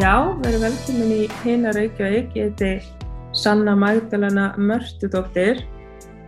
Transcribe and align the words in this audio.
Já, 0.00 0.32
verið 0.40 0.62
velkomin 0.64 1.10
í 1.12 1.24
Hina 1.42 1.74
Reykjavík. 1.76 2.30
Ég 2.38 2.54
heiti 2.54 2.68
Sanna 3.36 3.74
Magdalena 3.76 4.46
Mörtudóttir 4.56 5.58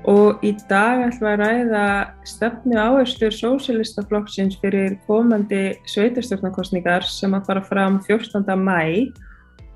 og 0.05 0.43
í 0.45 0.51
dag 0.69 1.07
ætlum 1.07 1.23
við 1.23 1.31
að 1.31 1.41
ræða 1.41 1.85
stefnu 2.29 2.77
áhersluður 2.77 3.37
Sósilistaflokksins 3.39 4.59
fyrir 4.61 4.99
komandi 5.07 5.61
sveitarstjórnarkostningar 5.89 7.07
sem 7.09 7.33
að 7.33 7.47
fara 7.49 7.63
fram 7.65 7.97
14. 8.05 8.45
mæ 8.61 9.09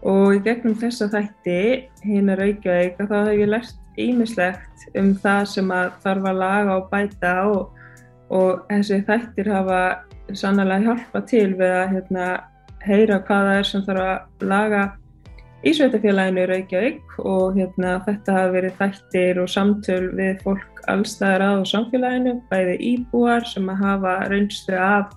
og 0.05 0.35
í 0.35 0.43
gegnum 0.45 0.75
þessa 0.83 1.09
þætti 1.15 1.57
Hina 2.05 2.37
Reykjavík 2.37 3.01
þá 3.01 3.15
hef 3.15 3.31
ég 3.33 3.49
lært 3.55 4.03
ímislegt 4.03 4.85
um 4.93 5.15
það 5.23 5.41
sem 5.55 5.73
að 5.73 5.89
þarf 6.05 6.29
að 6.35 6.43
laga 6.43 6.77
og 6.83 6.91
bæta 6.93 7.33
og, 7.47 7.73
og 8.29 8.61
þessi 8.69 9.01
þættir 9.09 9.51
hafa 9.55 9.81
sannlega 10.35 10.85
hjálpa 10.85 11.25
til 11.33 11.49
við 11.57 11.75
að 11.79 11.89
hérna, 11.95 12.29
heyra 12.87 13.21
hvað 13.27 13.51
það 13.51 13.59
er 13.59 13.69
sem 13.71 13.85
þarf 13.87 14.07
að 14.07 14.49
laga 14.53 14.85
í 15.67 15.73
sveitafélaginu 15.75 16.47
Reykjavík 16.51 17.19
og 17.25 17.57
hérna, 17.57 17.99
þetta 18.07 18.35
hafa 18.37 18.55
verið 18.55 18.81
þættir 18.81 19.41
og 19.43 19.51
samtöl 19.51 20.03
við 20.15 20.43
fólk 20.45 20.83
allstæðar 20.91 21.45
að 21.47 21.61
og 21.61 21.71
samfélaginu, 21.73 22.35
bæði 22.51 22.77
íbúar 22.93 23.47
sem 23.49 23.71
að 23.73 23.81
hafa 23.83 24.17
reynstu 24.31 24.77
af 24.79 25.15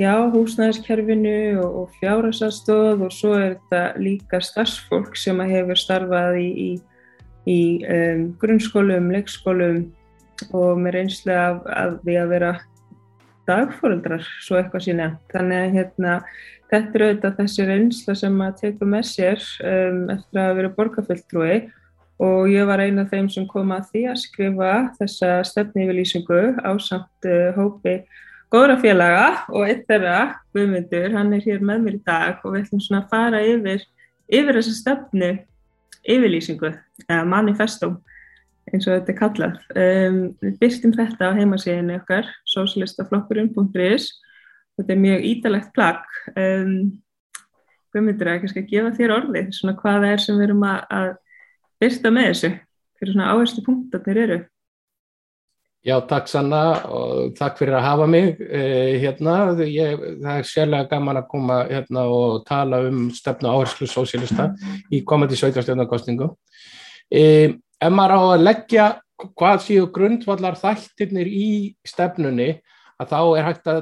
já, 0.00 0.14
húsnæðiskerfinu 0.32 1.60
og, 1.60 1.76
og 1.82 1.98
fjárhastastóð 1.98 3.04
og 3.04 3.12
svo 3.12 3.34
er 3.36 3.58
þetta 3.58 3.82
líka 4.00 4.40
starfsfólk 4.44 5.18
sem 5.18 5.40
að 5.42 5.54
hefur 5.58 5.82
starfað 5.82 6.40
í, 6.40 6.48
í, 6.48 6.70
í 7.44 7.60
um, 7.84 8.26
grunnskólum, 8.40 9.10
leikskólum 9.12 9.82
og 10.56 10.80
með 10.80 10.96
reynslu 10.96 11.36
af 11.36 11.66
að 11.68 11.98
við 12.06 12.22
að 12.22 12.32
vera 12.32 12.54
dagfóröldrar, 13.48 14.24
svo 14.44 14.58
eitthvað 14.60 14.86
sína. 14.86 15.10
Þannig 15.32 15.60
að 15.64 15.76
hérna, 15.76 16.14
þetta 16.70 16.98
er 16.98 17.04
auðvitað 17.06 17.36
þessi 17.40 17.66
reynsla 17.68 18.16
sem 18.18 18.38
maður 18.38 18.58
tekur 18.62 18.90
með 18.94 19.04
sér 19.10 19.44
um, 19.66 20.00
eftir 20.14 20.42
að 20.44 20.56
vera 20.60 20.72
borgarfjöldrúi 20.78 21.60
og 22.20 22.50
ég 22.52 22.66
var 22.68 22.82
eina 22.84 23.06
af 23.06 23.14
þeim 23.14 23.30
sem 23.32 23.46
kom 23.48 23.70
að 23.72 23.86
því 23.92 24.02
að 24.10 24.18
skrifa 24.20 24.72
þessa 24.98 25.30
stefni 25.48 25.86
yfir 25.86 25.96
lýsingu 25.96 26.42
á 26.60 26.70
samt 26.82 27.28
uh, 27.28 27.48
hópi 27.56 28.02
góðra 28.50 28.76
félaga 28.82 29.26
og 29.54 29.64
eitt 29.68 29.86
þeirra, 29.88 30.36
Guðmundur, 30.54 31.12
hann 31.14 31.32
er 31.36 31.44
hér 31.44 31.62
með 31.62 31.84
mér 31.84 31.96
í 31.96 32.02
dag 32.06 32.42
og 32.42 32.54
við 32.54 32.64
ætlum 32.64 32.82
svona 32.82 33.04
að 33.04 33.12
fara 33.12 33.42
yfir, 33.46 33.84
yfir 34.26 34.58
þessa 34.58 34.74
stefnu 34.74 35.30
yfirlýsingu, 36.00 36.72
eða 37.06 37.26
manifestum 37.30 37.98
eins 38.74 38.88
og 38.88 38.96
þetta 38.96 39.12
er 39.12 39.18
kallað. 39.18 39.60
Um, 39.74 40.18
við 40.42 40.56
byrstum 40.62 40.94
þetta 40.96 41.30
á 41.30 41.38
heimasíðinu 41.38 41.96
okkar, 42.00 42.28
socialistaflokkurinn.is. 42.52 44.10
Þetta 44.78 44.94
er 44.94 45.02
mjög 45.04 45.26
ídalegt 45.30 45.72
plagg. 45.76 46.06
Um, 46.34 46.76
að 47.90 48.14
kannski 48.22 48.62
að 48.62 48.70
gefa 48.70 48.94
þér 48.96 49.16
orði? 49.16 49.44
Svona 49.56 49.76
hvað 49.80 50.06
er 50.12 50.22
sem 50.22 50.38
við 50.38 50.48
erum 50.48 50.64
að, 50.68 50.80
að 50.94 51.10
byrsta 51.82 52.14
með 52.14 52.30
þessu? 52.30 52.50
Fyrir 53.00 53.16
svona 53.16 53.34
áherslu 53.34 53.64
punktarnir 53.66 54.24
eru? 54.24 54.40
Já, 55.80 55.94
takk 56.04 56.26
Sanna 56.28 56.60
og 56.92 57.30
takk 57.38 57.56
fyrir 57.56 57.78
að 57.78 57.86
hafa 57.86 58.06
mig 58.10 58.34
eh, 58.44 58.98
hérna. 59.00 59.54
Ég, 59.64 60.02
það 60.20 60.34
er 60.34 60.48
sérlega 60.48 60.88
gaman 60.90 61.22
að 61.22 61.30
koma 61.30 61.62
hérna 61.70 62.04
og 62.12 62.42
tala 62.48 62.82
um 62.84 63.06
stefnu 63.16 63.48
áherslu 63.48 63.88
sósílista 63.88 64.50
í 64.92 65.00
komandi 65.08 65.38
sveitarstjórnarkostingu. 65.40 66.28
Eh, 67.08 67.56
ef 67.80 67.94
maður 67.94 68.16
á 68.16 68.20
að 68.34 68.44
leggja 68.44 68.86
hvað 69.36 69.62
séu 69.64 69.86
grundvallar 69.92 70.56
þættirnir 70.60 71.28
í 71.28 71.74
stefnunni 71.86 72.50
að 73.00 73.06
þá 73.12 73.20
er 73.38 73.44
hægt 73.48 73.66
að 73.70 73.80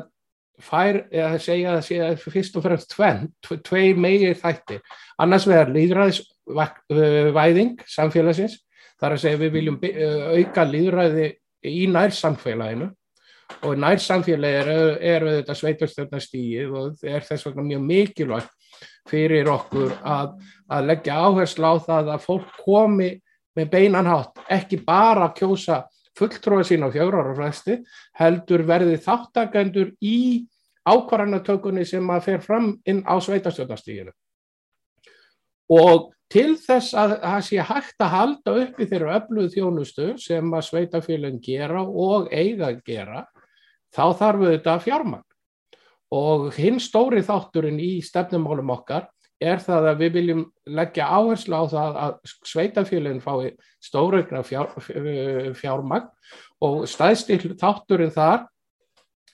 fær, 0.58 1.06
eða 1.14 1.38
segja 1.42 1.72
að 1.76 1.84
segja 1.86 2.16
fyrst 2.18 2.56
og 2.58 2.64
fremst 2.64 2.90
tvenn, 2.90 3.28
tvei 3.46 3.94
meiri 3.94 4.34
þættir. 4.38 4.80
Annars 5.22 5.46
vegar 5.46 5.70
líðræðisvæðing 5.74 7.78
samfélagsins, 7.86 8.54
þar 8.98 9.12
að 9.14 9.22
segja 9.22 9.42
við 9.44 9.52
viljum 9.54 9.78
auka 10.34 10.62
líðræði 10.66 11.28
í 11.68 11.86
nær 11.90 12.12
samfélaginu 12.14 12.88
og 13.64 13.78
nær 13.80 13.98
samfélagi 14.02 14.56
er, 14.60 14.68
er 14.98 15.22
þetta 15.38 15.54
sveitarstjórnastíð 15.56 16.68
og 16.76 16.86
er 17.06 17.22
þess 17.26 17.46
vegna 17.46 17.62
mjög 17.70 17.82
mikilvægt 17.86 18.52
fyrir 19.08 19.46
okkur 19.50 19.90
að, 20.04 20.28
að 20.68 20.86
leggja 20.90 21.14
áherslu 21.24 21.64
á 21.64 21.74
það 21.86 22.04
að 22.12 22.24
fólk 22.26 22.48
komi 22.60 23.10
með 23.58 23.72
beinanhátt 23.74 24.44
ekki 24.54 24.80
bara 24.86 25.28
að 25.28 25.40
kjósa 25.42 25.82
fulltróða 26.18 26.66
sín 26.66 26.86
á 26.86 26.88
fjórar 26.94 27.30
og 27.32 27.38
flesti 27.38 27.78
heldur 28.18 28.64
verði 28.66 28.98
þáttakendur 29.02 29.92
í 30.02 30.46
ákvarðanatökunni 30.88 31.84
sem 31.86 32.06
að 32.10 32.24
fer 32.30 32.44
fram 32.44 32.72
inn 32.88 33.02
á 33.04 33.14
sveitarstjórnastíginu. 33.22 34.14
Og 35.68 36.08
til 36.32 36.56
þess 36.60 36.94
að 36.96 37.14
það 37.22 37.42
sé 37.44 37.64
hægt 37.70 38.04
að 38.04 38.14
halda 38.14 38.54
upp 38.62 38.80
í 38.80 38.88
þeirra 38.88 39.18
öfluð 39.20 39.50
þjónustu 39.52 40.08
sem 40.20 40.54
að 40.54 40.66
sveitafélagin 40.68 41.42
gera 41.44 41.82
og 41.84 42.28
eiga 42.32 42.70
að 42.70 42.82
gera, 42.88 43.24
þá 43.92 44.04
þarf 44.20 44.42
við 44.42 44.54
þetta 44.56 44.76
fjármagn. 44.84 45.24
Og 46.16 46.48
hinn 46.56 46.80
stóri 46.80 47.20
þátturinn 47.24 47.80
í 47.84 47.98
stefnumálum 48.04 48.72
okkar 48.72 49.10
er 49.38 49.60
það 49.62 49.88
að 49.92 50.00
við 50.02 50.14
viljum 50.18 50.44
leggja 50.78 51.06
áherslu 51.06 51.58
á 51.58 51.64
það 51.70 51.98
að 52.04 52.14
sveitafélagin 52.50 53.22
fái 53.22 53.50
stóraugna 53.82 54.42
fjár, 54.46 54.72
fjármagn 55.58 56.08
og 56.64 56.86
staðstil 56.90 57.54
þátturinn 57.58 58.14
þar 58.14 58.48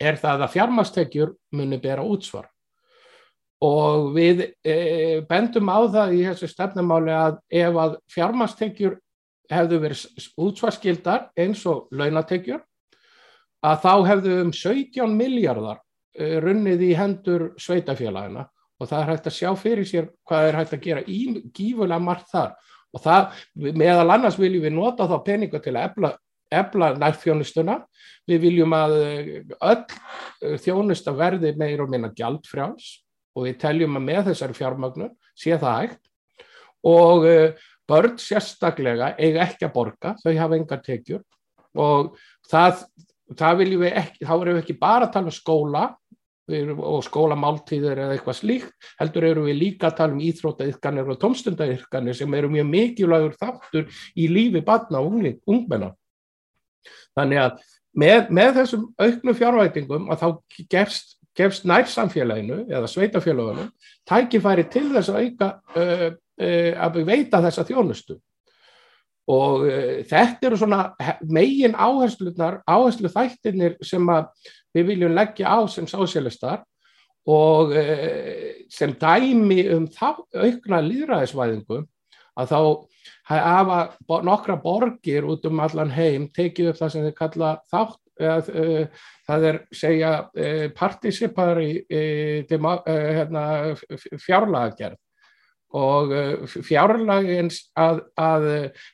er 0.03 0.19
það 0.21 0.45
að 0.45 0.53
fjármastekjur 0.57 1.33
muni 1.57 1.79
bera 1.81 2.05
útsvar. 2.05 2.51
Og 3.65 4.11
við 4.13 4.43
e, 4.67 5.23
bendum 5.29 5.71
á 5.73 5.81
það 5.89 6.17
í 6.19 6.23
þessu 6.27 6.51
stefnumáli 6.51 7.15
að 7.15 7.39
ef 7.49 7.79
að 7.81 7.97
fjármastekjur 8.13 8.99
hefðu 9.53 9.81
verið 9.81 10.29
útsvarskildar 10.41 11.29
eins 11.39 11.63
og 11.71 11.89
launatekjur, 11.95 12.61
að 13.65 13.81
þá 13.81 13.93
hefðu 14.11 14.35
um 14.43 14.53
17 14.53 15.17
miljardar 15.17 15.81
e, 16.13 16.37
runnið 16.45 16.85
í 16.91 16.93
hendur 16.99 17.47
sveitafélagina 17.61 18.49
og 18.81 18.91
það 18.91 19.01
er 19.01 19.11
hægt 19.13 19.29
að 19.31 19.37
sjá 19.37 19.51
fyrir 19.59 19.89
sér 19.89 20.09
hvað 20.27 20.49
er 20.49 20.59
hægt 20.59 20.77
að 20.77 20.85
gera 20.85 21.03
gífulega 21.07 22.01
margt 22.03 22.31
þar. 22.33 22.55
Og 22.95 23.03
það, 23.03 23.41
meðal 23.75 24.07
annars 24.15 24.39
viljum 24.39 24.65
við 24.67 24.75
nota 24.77 25.09
þá 25.11 25.17
peninga 25.27 25.61
til 25.63 25.75
að 25.75 25.89
efla, 25.89 26.11
efla 26.55 26.91
nærþjónustuna, 27.03 27.79
við 28.31 28.43
viljum 28.47 28.75
að 28.77 28.97
eh, 29.03 29.31
öll 29.59 29.81
eh, 29.81 30.57
þjónusta 30.63 31.15
verði 31.19 31.55
meir 31.59 31.83
og 31.83 31.91
minna 31.91 32.13
gjaldfrjáls. 32.15 33.01
Og 33.35 33.49
við 33.49 33.57
teljum 33.65 33.99
að 33.99 34.05
með 34.07 34.29
þessari 34.29 34.55
fjármagnur 34.55 35.11
sé 35.35 35.57
það 35.59 35.81
hægt. 35.81 36.03
Og 36.87 37.27
eh, 37.27 37.65
börn 37.91 38.15
sérstaklega 38.23 39.15
eiga 39.19 39.43
ekki 39.49 39.67
að 39.67 39.75
borga, 39.75 40.15
þau 40.23 40.31
hafa 40.39 40.61
engar 40.61 40.85
tekjur. 40.85 41.25
Og 41.75 42.15
það, 42.47 42.85
það 43.35 43.59
viljum 43.65 43.85
við 43.89 43.99
ekki, 44.05 44.23
þá 44.23 44.35
erum 44.37 44.55
við 44.55 44.63
ekki 44.63 44.79
bara 44.79 45.09
að 45.09 45.17
tala 45.17 45.33
um 45.33 45.35
skóla 45.35 45.89
og 46.45 47.05
skólamáltíðir 47.07 48.01
eða 48.05 48.17
eitthvað 48.19 48.37
slíkt 48.37 48.89
heldur 49.01 49.25
eru 49.31 49.45
við 49.47 49.61
líka 49.63 49.89
að 49.89 49.97
tala 50.01 50.13
um 50.13 50.25
íþrótaðirkanir 50.25 51.13
og 51.15 51.21
tómstundahirkanir 51.23 52.17
sem 52.19 52.35
eru 52.37 52.51
mjög 52.53 52.67
mikilvægur 52.69 53.37
þáttur 53.41 54.03
í 54.13 54.29
lífi 54.29 54.61
badna 54.65 55.01
og 55.01 55.17
ungmenna. 55.47 55.95
Þannig 57.17 57.41
að 57.41 57.63
með, 57.97 58.29
með 58.29 58.51
þessum 58.59 58.85
auknu 58.99 59.35
fjárvætingum 59.39 60.11
að 60.13 60.21
þá 60.21 60.29
gefst, 60.75 61.17
gefst 61.39 61.65
nærsamfélaginu 61.65 62.65
eða 62.69 62.91
sveitafélaginu 62.93 63.71
tækifæri 64.09 64.69
til 64.69 64.91
þess 64.93 65.13
að 65.15 65.21
auka 65.23 65.51
uh, 65.79 66.07
uh, 66.13 66.73
að 66.87 67.01
veita 67.09 67.41
þessa 67.47 67.65
þjónustu 67.71 68.19
og 69.31 69.65
uh, 69.65 70.03
þetta 70.09 70.49
eru 70.51 70.61
svona 70.61 70.83
megin 71.25 71.77
áherslunar 71.77 72.61
áherslu 72.69 73.11
þættirnir 73.13 73.79
sem 73.85 74.13
við 74.75 74.89
viljum 74.91 75.15
leggja 75.17 75.55
á 75.55 75.59
sem 75.71 75.87
sósialistar 75.89 76.65
og 77.31 77.73
eh, 77.77 78.65
sem 78.69 78.93
dæmi 79.01 79.65
um 79.73 79.87
þá 79.89 80.21
aukna 80.37 80.81
líðræðisvæðingu 80.85 81.85
að 82.35 82.51
þá 82.51 82.59
hafa 83.31 83.79
nokkra 84.27 84.57
borgir 84.61 85.25
út 85.29 85.47
um 85.49 85.63
allan 85.65 85.93
heim 85.95 86.27
tekið 86.35 86.73
upp 86.73 86.81
það 86.83 86.93
sem 86.93 87.07
þeir 87.07 87.17
kalla 87.21 87.53
þátt 87.73 88.01
eða, 88.21 88.37
uh, 88.55 89.07
það 89.27 89.47
er 89.49 89.61
segja 89.75 90.11
uh, 90.27 90.67
participari 90.77 91.71
uh, 91.83 92.53
hérna, 92.87 93.47
fjárlagagerð 94.23 95.01
og 95.75 96.13
fjárlagins 96.55 97.65
að, 97.75 98.05
að 98.15 98.45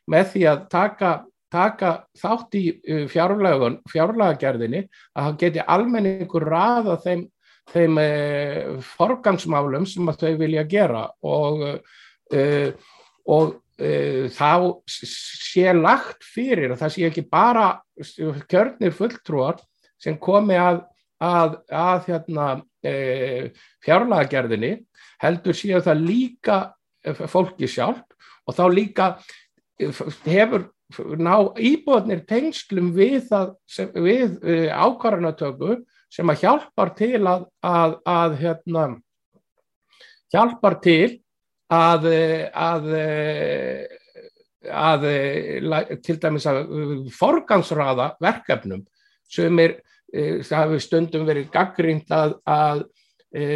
með 0.09 0.31
því 0.33 0.47
að 0.49 0.63
taka 0.73 1.11
taka 1.51 1.95
þátt 2.19 2.57
í 2.59 2.65
uh, 2.71 3.07
fjárlagagerðinni 3.11 4.85
að 4.87 5.25
það 5.27 5.39
geti 5.43 5.65
almenningur 5.75 6.47
raða 6.47 6.97
þeim, 7.03 7.25
þeim 7.71 7.99
eh, 8.03 8.69
forgangsmálum 8.97 9.87
sem 9.89 10.09
að 10.11 10.25
þau 10.25 10.39
vilja 10.41 10.65
gera. 10.71 11.05
Og, 11.27 11.65
eh, 12.35 12.73
og 13.31 13.53
eh, 13.79 14.27
þá 14.35 14.81
sé 14.91 15.75
lagt 15.77 16.27
fyrir 16.27 16.75
að 16.75 16.81
það 16.85 16.95
sé 16.97 17.07
ekki 17.11 17.27
bara 17.31 17.69
kjörnir 18.51 18.95
fulltrúar 18.97 19.61
sem 20.01 20.19
komi 20.19 20.59
að, 20.59 20.83
að, 21.23 21.61
að 21.69 22.11
hérna, 22.11 22.49
fjárlagagerðinni 23.85 24.73
heldur 25.21 25.57
séu 25.57 25.81
það 25.85 26.05
líka 26.07 26.59
fólki 27.29 27.69
sjálf 27.69 28.03
og 28.49 28.57
þá 28.57 28.65
líka 28.73 29.09
hefur 30.25 30.71
ná 31.21 31.35
íbúðnir 31.61 32.25
tengslum 32.29 32.91
við, 32.97 33.31
við 33.95 34.41
ákvarðanatöku 34.75 35.79
sem 36.11 36.33
að 36.33 36.43
hjálpar 36.43 36.95
til 36.99 37.21
að, 37.21 37.47
að, 37.63 37.95
að 38.09 38.37
hérna, 38.41 38.87
hjálpar 40.35 40.81
til 40.83 41.21
að, 41.71 42.09
að 42.51 42.91
að 44.71 45.07
til 46.05 46.17
dæmis 46.21 46.47
að 46.51 46.67
forgansraða 47.17 48.11
verkefnum 48.21 48.83
sem 49.31 49.63
er, 49.63 49.79
það 50.11 50.65
hefur 50.65 50.83
stundum 50.83 51.29
verið 51.29 51.53
gaggrínt 51.55 52.11
að, 52.15 52.35
að 52.49 52.83
e, 53.31 53.45
e, 53.45 53.47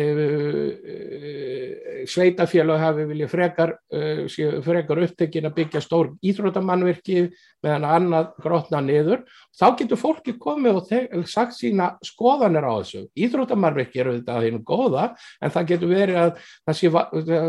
sveitafélag 2.11 2.83
hafi 2.83 3.07
viljað 3.11 3.33
frekar, 3.33 3.71
e, 3.91 4.29
frekar 4.63 5.03
upptekinn 5.03 5.49
að 5.49 5.57
byggja 5.59 5.81
stór 5.83 6.07
íþrótamannverki 6.23 7.19
meðan 7.65 7.87
að 7.89 7.95
annað 7.99 8.27
grotna 8.45 8.81
niður. 8.85 9.21
Þá 9.59 9.67
getur 9.81 10.01
fólki 10.01 10.33
komið 10.39 10.73
og 10.79 10.85
sagt 11.31 11.55
sína 11.59 11.87
skoðanir 12.07 12.69
á 12.71 12.73
þessu. 12.79 13.03
Íþrótamannverki 13.19 13.97
eru 14.05 14.17
þetta 14.21 14.33
að 14.39 14.45
hérna 14.49 14.69
góða 14.71 15.05
en 15.41 15.55
það 15.55 15.71
getur 15.73 15.95
verið 15.95 16.17
að 16.23 16.31
það 16.65 16.75
sé, 16.81 16.87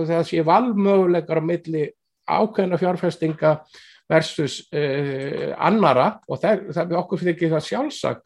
það 0.10 0.24
sé 0.32 0.38
valmöguleikar 0.50 1.42
á 1.46 1.50
milli 1.54 1.84
ákveðna 2.26 2.82
fjárfestinga 2.82 3.52
versus 4.10 4.54
annara 4.74 6.08
og 6.30 6.38
það, 6.42 6.56
það 6.74 6.98
okkur 7.00 7.20
fyrir 7.22 7.36
ekki 7.36 7.54
það 7.54 7.68
sjálfsagt 7.70 8.26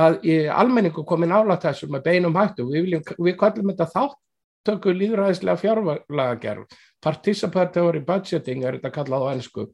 að 0.00 0.16
almenningu 0.50 1.04
komi 1.06 1.28
nála 1.30 1.58
þessu 1.62 1.88
með 1.92 2.06
beinum 2.08 2.38
hættu. 2.38 2.66
Við, 2.70 2.86
viljum, 2.86 3.04
við 3.26 3.36
kallum 3.40 3.70
þetta 3.70 3.90
þáttöku 3.92 4.94
líðræðislega 4.94 5.60
fjárlaga 5.60 6.40
gerð. 6.42 6.78
Participatory 7.04 8.00
budgeting 8.06 8.64
er 8.64 8.78
þetta 8.78 8.94
kallað 8.94 9.28
á 9.28 9.32
ennsku 9.34 9.68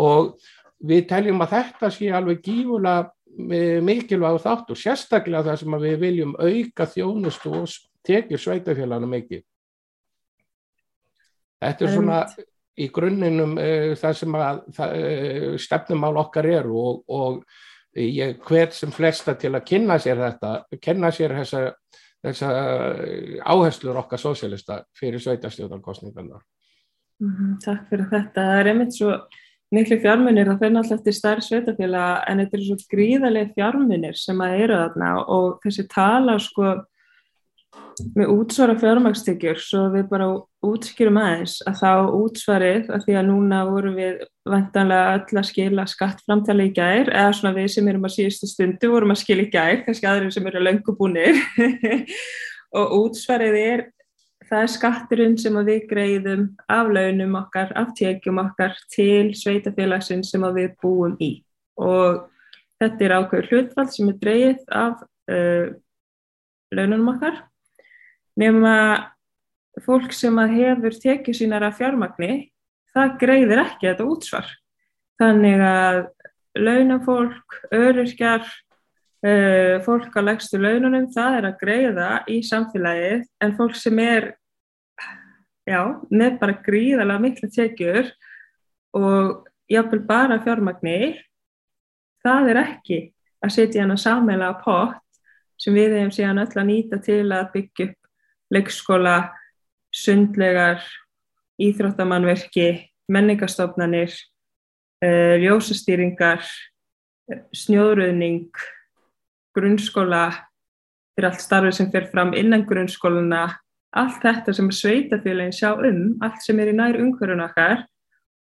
og 0.00 0.34
við 0.80 1.06
teljum 1.10 1.42
að 1.44 1.54
þetta 1.58 1.90
sé 1.92 2.08
alveg 2.16 2.40
gífulega 2.44 3.10
mikilvæg 3.86 4.40
þáttu, 4.42 4.74
sérstaklega 4.74 5.44
það 5.50 5.60
sem 5.60 5.76
við 5.84 5.96
viljum 6.00 6.32
auka 6.40 6.86
þjónustu 6.90 7.52
og 7.60 7.74
tekið 8.06 8.42
sveitafélagana 8.42 9.08
mikið. 9.10 9.44
Þetta 11.60 11.84
er 11.84 11.92
svona 11.94 12.20
í 12.80 12.88
grunninum 12.92 13.56
uh, 13.60 13.92
það 14.00 14.14
sem 14.22 14.36
að 14.40 14.62
uh, 14.80 15.58
stefnumál 15.60 16.14
okkar 16.22 16.48
eru 16.48 16.78
og, 16.80 17.02
og 17.12 17.42
ég 17.98 18.38
hvet 18.46 18.74
sem 18.76 18.92
flesta 18.94 19.34
til 19.34 19.54
að 19.54 19.66
kynna 19.72 19.98
sér 19.98 20.20
þetta, 20.20 20.54
kynna 20.82 21.10
sér 21.14 21.34
þessa, 21.40 21.62
þessa 22.22 22.50
áherslur 23.42 24.00
okkar 24.04 24.22
sósélista 24.22 24.82
fyrir 24.98 25.22
sveitastjóðarkostningarnar. 25.22 26.42
Mm 27.20 27.30
-hmm, 27.36 27.56
takk 27.64 27.88
fyrir 27.90 28.08
þetta. 28.10 28.40
Það 28.40 28.60
er 28.60 28.72
einmitt 28.72 28.96
svo 28.96 29.14
miklu 29.70 30.00
fjármunir 30.02 30.48
það 30.50 30.62
fyrir 30.62 30.78
alltaf 30.80 30.98
eftir 30.98 31.14
starf 31.14 31.44
sveitafélag 31.46 32.24
en 32.28 32.42
þetta 32.42 32.56
er 32.56 32.64
svo 32.66 32.76
gríðarlega 32.90 33.52
fjármunir 33.54 34.16
sem 34.18 34.40
að 34.40 34.62
eru 34.64 34.78
þarna 34.80 35.10
og 35.26 35.60
þessi 35.64 35.86
tala 35.90 36.38
sko 36.38 36.72
með 38.16 38.32
útsvara 38.32 38.74
fjármagstekjur 38.80 39.60
svo 39.62 39.84
við 39.92 40.08
bara 40.10 40.28
útskýrum 40.66 41.20
aðeins 41.20 41.60
að 41.68 41.78
þá 41.82 41.92
útsvarið 42.18 42.90
að 42.90 43.04
því 43.06 43.16
að 43.20 43.28
núna 43.28 43.60
vorum 43.68 43.98
við 44.00 44.24
vantanlega 44.52 45.14
öll 45.18 45.40
að 45.40 45.48
skila 45.48 45.86
skattframtala 45.88 46.66
í 46.66 46.74
gær 46.76 47.08
eða 47.08 47.32
svona 47.36 47.56
við 47.56 47.70
sem 47.74 47.88
erum 47.90 48.06
að 48.08 48.16
síðustu 48.16 48.50
stundu 48.50 48.90
vorum 48.92 49.14
að 49.14 49.22
skila 49.22 49.46
í 49.46 49.50
gær, 49.52 49.80
kannski 49.86 50.10
aðrir 50.10 50.34
sem 50.34 50.46
eru 50.50 50.62
löngubúnir 50.66 51.40
og 52.80 52.94
útsvarið 53.00 53.58
er 53.60 53.86
það 54.50 54.64
er 54.64 54.72
skatturinn 54.72 55.36
sem 55.38 55.58
við 55.66 55.84
greiðum 55.90 56.48
af 56.70 56.90
launum 56.90 57.36
okkar, 57.38 57.70
af 57.78 57.92
tekjum 57.98 58.40
okkar 58.42 58.74
til 58.90 59.30
sveitafélagsin 59.38 60.24
sem 60.26 60.44
við 60.56 60.74
búum 60.82 61.14
í. 61.22 61.44
Og 61.78 62.26
þetta 62.82 63.06
er 63.06 63.14
ákveður 63.20 63.50
hlutfall 63.52 63.86
sem 63.94 64.10
er 64.10 64.18
dreigð 64.24 64.64
af 64.74 65.04
uh, 65.30 65.70
laununum 66.74 67.14
okkar. 67.14 67.38
Nema 68.40 68.74
fólk 69.84 70.14
sem 70.16 70.38
hefur 70.56 70.98
tekið 70.98 71.38
sínar 71.42 71.68
af 71.68 71.78
fjármagni, 71.78 72.49
það 72.94 73.14
greiðir 73.20 73.62
ekki 73.64 73.88
þetta 73.90 74.08
útsvar. 74.08 74.50
Þannig 75.20 75.62
að 75.64 76.00
launafólk, 76.58 77.60
öryrkjar, 77.76 78.44
uh, 79.26 79.76
fólk 79.86 80.16
á 80.16 80.20
legstu 80.24 80.60
laununum, 80.60 81.10
það 81.14 81.38
er 81.38 81.48
að 81.50 81.60
greiða 81.60 82.10
í 82.30 82.40
samfélagið 82.46 83.26
en 83.44 83.56
fólk 83.58 83.76
sem 83.78 84.00
er 84.02 84.32
já, 85.68 85.82
með 86.10 86.38
bara 86.40 86.58
gríðalega 86.64 87.22
miklu 87.22 87.50
tekjur 87.52 88.10
og 88.96 89.46
jáfnvel 89.70 90.02
bara 90.08 90.40
fjármagni, 90.42 91.20
það 92.24 92.50
er 92.52 92.62
ekki 92.64 93.00
að 93.40 93.54
setja 93.54 93.84
hann 93.84 93.94
að 93.94 94.02
sammeila 94.02 94.50
á 94.50 94.54
pott 94.60 95.06
sem 95.60 95.76
við 95.76 95.94
hefum 95.98 96.14
síðan 96.14 96.42
öll 96.42 96.56
að 96.56 96.68
nýta 96.68 96.98
til 97.04 97.26
að 97.28 97.52
byggja 97.54 97.86
upp 97.90 97.96
leikskóla, 98.50 99.16
sundlegar, 99.94 100.82
íþróttamannverki, 101.60 102.68
menningastofnanir, 103.10 104.14
uh, 105.04 105.36
ljósastýringar, 105.42 106.44
snjóðröðning, 107.54 108.50
grunnskóla, 109.56 110.30
fyrir 111.14 111.30
allt 111.30 111.44
starfið 111.44 111.76
sem 111.76 111.90
fer 111.92 112.08
fram 112.10 112.34
innan 112.38 112.64
grunnskóluna, 112.68 113.44
allt 113.90 114.20
þetta 114.22 114.54
sem 114.54 114.70
sveitafélagin 114.70 115.54
sjá 115.54 115.72
um, 115.74 116.02
allt 116.22 116.42
sem 116.44 116.58
er 116.62 116.70
í 116.70 116.76
nær 116.76 116.98
umhverjum 117.00 117.42
okkar 117.44 117.86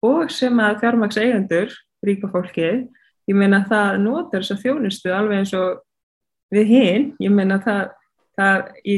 og 0.03 0.31
sem 0.31 0.59
að 0.59 0.79
fjármaks 0.83 1.19
eigendur, 1.19 1.73
ríka 2.03 2.29
fólkið, 2.31 2.85
ég 3.29 3.35
meina 3.39 3.63
það 3.69 3.97
notar 4.03 4.43
þess 4.43 4.55
að 4.55 4.63
þjónustu 4.63 5.11
alveg 5.15 5.43
eins 5.43 5.53
og 5.55 5.83
við 6.53 6.71
hinn, 6.71 7.05
ég 7.23 7.35
meina 7.35 7.59
það, 7.63 7.83
það 8.39 8.71
í 8.83 8.97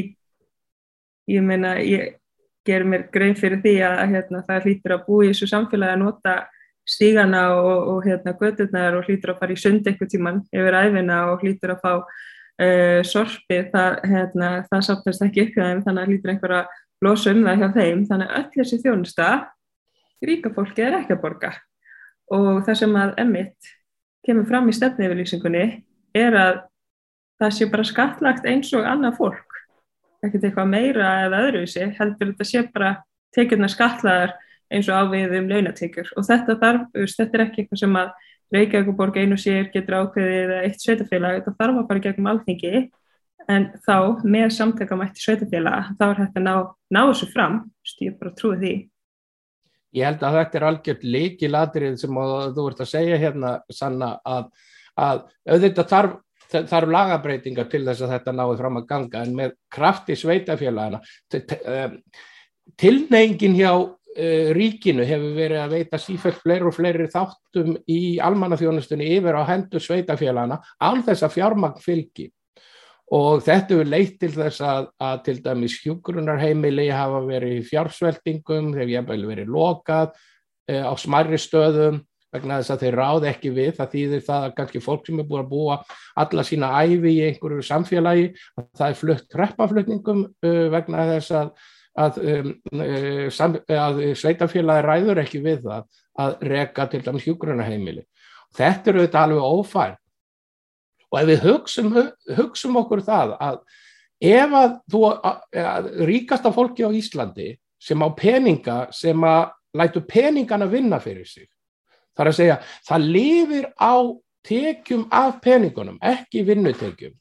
ég 1.30 1.42
meina, 1.46 1.76
ég 1.82 2.16
ger 2.66 2.84
mér 2.88 3.06
grein 3.14 3.36
fyrir 3.38 3.60
því 3.62 3.74
að 3.86 4.02
hérna, 4.12 4.42
það 4.46 4.68
hlýtur 4.68 4.94
að 4.96 5.04
búi 5.08 5.26
í 5.26 5.32
þessu 5.32 5.48
samfélagi 5.50 5.96
að 5.96 6.02
nota 6.02 6.36
stígana 6.86 7.42
og, 7.58 7.88
og 7.92 8.06
hérna, 8.06 8.34
gödurnar 8.38 8.96
og 8.98 9.08
hlýtur 9.08 9.34
að 9.34 9.40
fara 9.42 9.54
í 9.54 9.60
sund 9.60 9.86
eitthvað 9.86 10.12
tíman 10.12 10.42
yfir 10.54 10.78
æfina 10.80 11.20
og 11.32 11.42
hlýtur 11.42 11.74
að 11.74 11.82
fá 11.82 11.92
uh, 11.96 13.00
sorpi, 13.06 13.60
það, 13.72 13.98
hérna, 14.12 14.50
það 14.70 14.84
sáttast 14.90 15.24
ekki 15.26 15.48
hjá 15.50 15.62
þeim, 15.62 15.82
þannig 15.86 16.02
að 16.02 16.12
hlýtur 16.12 16.34
einhver 16.34 16.56
að 16.60 16.76
losa 17.04 17.32
um 17.32 17.42
það 17.46 17.62
hjá 17.62 17.68
þeim, 17.78 18.04
þannig 18.10 18.30
að 18.30 18.38
öll 18.40 18.52
þessi 18.60 18.82
þjónusta, 18.84 19.30
ríka 20.26 20.54
fólki 20.54 20.86
er 20.86 21.00
ekki 21.00 21.16
að 21.16 21.24
borga. 21.24 21.52
Og 22.36 22.62
það 22.66 22.80
sem 22.82 22.96
að 22.98 23.18
emitt 23.22 23.74
kemur 24.26 24.48
fram 24.48 24.70
í 24.70 24.74
stefniðvilísingunni 24.74 25.66
er 26.16 26.38
að 26.40 26.62
það 27.40 27.52
sé 27.58 27.68
bara 27.70 27.86
skattlagt 27.86 28.48
eins 28.48 28.72
og 28.74 28.86
annað 28.88 29.18
fólk 29.20 29.45
ekkert 30.24 30.48
eitthvað 30.48 30.70
meira 30.72 31.10
eða 31.26 31.42
öðruvísi, 31.48 31.84
heldur 31.98 32.32
þetta 32.32 32.48
sé 32.48 32.64
bara 32.72 32.92
tekjurna 33.36 33.68
skatlaðar 33.70 34.36
eins 34.72 34.88
og 34.90 35.06
ávið 35.06 35.36
um 35.40 35.50
launatekjur 35.50 36.12
og 36.16 36.26
þetta 36.26 36.56
þarf, 36.62 36.86
þetta 36.94 37.38
er 37.38 37.44
ekki 37.46 37.64
eitthvað 37.64 37.82
sem 37.82 38.00
að 38.00 38.14
Reykjavíkuborg 38.54 39.16
einu 39.18 39.36
sér 39.42 39.72
getur 39.72 39.96
ákveðið 40.04 40.36
eða 40.44 40.58
eitt 40.68 40.82
sveitafélag, 40.82 41.40
þetta 41.40 41.54
þarf 41.58 41.80
að 41.80 41.88
fara 41.88 42.02
gegnum 42.04 42.28
alþingi 42.30 42.82
en 43.50 43.64
þá 43.86 43.96
með 44.22 44.52
samtökamætti 44.54 45.22
sveitafélag, 45.22 45.88
þá 45.98 46.04
er 46.06 46.20
þetta 46.20 46.42
ná, 46.44 46.52
ná 46.94 47.00
þessu 47.08 47.28
fram, 47.32 47.56
ég 48.02 48.14
bara 48.20 48.34
trúi 48.38 48.58
því. 48.60 48.74
Ég 49.96 50.06
held 50.06 50.22
að 50.26 50.38
þetta 50.40 50.58
er 50.58 50.66
algjört 50.68 51.04
líkilatrið 51.16 51.98
sem 52.02 52.20
þú 52.54 52.68
ert 52.70 52.84
að 52.84 52.90
segja 52.92 53.18
hérna, 53.22 53.52
Sanna, 53.72 54.12
að, 54.26 54.48
að 54.94 55.22
auðvitað 55.48 55.90
þarf 55.94 56.16
það 56.52 56.78
eru 56.78 56.94
lagabreitingar 56.94 57.68
til 57.70 57.82
þess 57.86 58.04
að 58.06 58.16
þetta 58.16 58.34
náði 58.36 58.56
fram 58.60 58.80
að 58.80 58.88
ganga 58.90 59.22
en 59.26 59.36
með 59.36 59.54
krafti 59.72 60.16
sveitafélagana 60.18 61.00
eh, 61.34 61.96
tilneyingin 62.80 63.56
hjá 63.58 63.72
uh, 64.16 64.48
ríkinu 64.56 65.04
hefur 65.06 65.36
verið 65.36 65.60
að 65.62 65.74
veita 65.76 66.00
sífælt 66.00 66.40
fleiri 66.42 66.68
og 66.68 66.74
fleiri 66.74 67.08
þáttum 67.12 67.76
í 67.90 68.00
almannafjónustunni 68.24 69.12
yfir 69.18 69.38
á 69.38 69.42
hendur 69.50 69.84
sveitafélagana 69.84 70.58
án 70.82 71.04
þess 71.06 71.26
að 71.26 71.36
fjármagn 71.36 71.84
fylgi. 71.84 72.30
Og 73.14 73.44
þetta 73.46 73.76
hefur 73.76 73.86
leitt 73.86 74.16
til 74.18 74.32
þess 74.34 74.64
að, 74.66 74.88
að 74.98 75.20
til 75.28 75.36
dæmis 75.44 75.76
hjúgrunarheimili 75.84 76.88
hafa 76.90 77.20
verið 77.28 77.60
fjársveltingum, 77.68 78.72
þeir 78.74 78.96
hefur 78.96 79.28
verið 79.30 79.52
lokað 79.54 80.10
uh, 80.10 80.84
á 80.90 80.92
smarri 80.98 81.38
stöðum 81.38 82.02
vegna 82.36 82.58
þess 82.60 82.74
að 82.74 82.82
þeir 82.84 82.98
ráð 83.00 83.28
ekki 83.30 83.52
við, 83.56 83.70
það 83.78 83.92
þýðir 83.94 84.24
það 84.26 84.46
að 84.46 84.56
kannski 84.58 84.82
fólk 84.84 85.08
sem 85.08 85.22
er 85.22 85.28
búin 85.28 85.42
að 85.42 85.52
búa 85.52 85.78
alla 86.22 86.44
sína 86.46 86.72
æfi 86.82 87.12
í 87.12 87.22
einhverju 87.30 87.64
samfélagi, 87.66 88.28
að 88.56 88.68
það 88.80 88.92
er 88.92 89.00
flutt 89.00 89.26
kreppaflutningum 89.32 90.24
uh, 90.26 90.66
vegna 90.74 91.06
þess 91.12 91.36
að, 91.40 91.52
að, 92.06 92.20
um, 92.32 92.50
uh, 92.76 93.26
sam, 93.34 93.56
að 93.76 94.02
sveitafélagi 94.20 94.86
ræður 94.86 95.22
ekki 95.24 95.42
við 95.44 95.64
það 95.66 96.02
að 96.26 96.36
reka 96.52 96.86
til 96.92 97.02
dæmis 97.04 97.26
hjúgrunaheimili. 97.26 98.06
Þetta 98.56 98.92
eru 98.92 99.04
þetta 99.04 99.24
alveg 99.26 99.48
ófært 99.56 100.02
og 101.12 101.18
ef 101.20 101.28
við 101.28 101.44
hugsum, 101.46 101.92
hugsum 102.36 102.78
okkur 102.80 103.02
það 103.06 103.36
að 103.42 103.60
ef 104.26 104.56
að 104.58 104.78
þú 104.92 105.02
að, 105.12 105.90
ríkasta 106.08 106.52
fólki 106.54 106.86
á 106.86 106.90
Íslandi 106.90 107.52
sem 107.82 108.00
á 108.00 108.08
peninga 108.16 108.78
sem 108.96 109.26
að 109.28 109.52
lætu 109.76 110.02
peningana 110.08 110.68
vinna 110.70 110.98
fyrir 111.02 111.28
sig 111.28 111.46
þar 112.16 112.30
að 112.30 112.38
segja 112.38 112.56
það 112.88 113.10
lifir 113.16 113.68
á 113.76 113.94
tekjum 114.46 115.04
af 115.10 115.40
peningunum 115.42 115.98
ekki 116.04 116.44
vinnutekjum. 116.46 117.14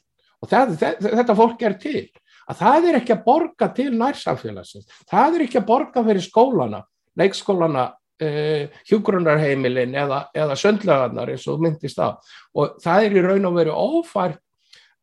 Og 0.43 0.51
það, 0.51 0.75
þetta 1.01 1.37
fólk 1.37 1.65
er 1.65 1.77
til. 1.81 2.05
Að 2.45 2.59
það 2.61 2.87
er 2.89 2.97
ekki 2.99 3.13
að 3.15 3.23
borga 3.25 3.69
til 3.73 3.91
nærsamfélagsins. 3.97 4.89
Það 5.09 5.37
er 5.37 5.45
ekki 5.47 5.61
að 5.61 5.69
borga 5.69 6.03
fyrir 6.05 6.25
skólana 6.25 6.83
leikskólana 7.19 7.91
Uh, 8.15 8.71
hjúgrunarheimilin 8.87 9.91
eða, 9.99 10.21
eða 10.31 10.55
söndlegaðnar 10.55 11.33
eins 11.33 11.43
og 11.51 11.59
myndist 11.59 11.97
á. 11.99 12.15
Og 12.55 12.77
það 12.79 13.07
er 13.09 13.15
í 13.19 13.23
raun 13.25 13.47
og 13.49 13.57
veru 13.57 13.73
ófært 13.75 14.39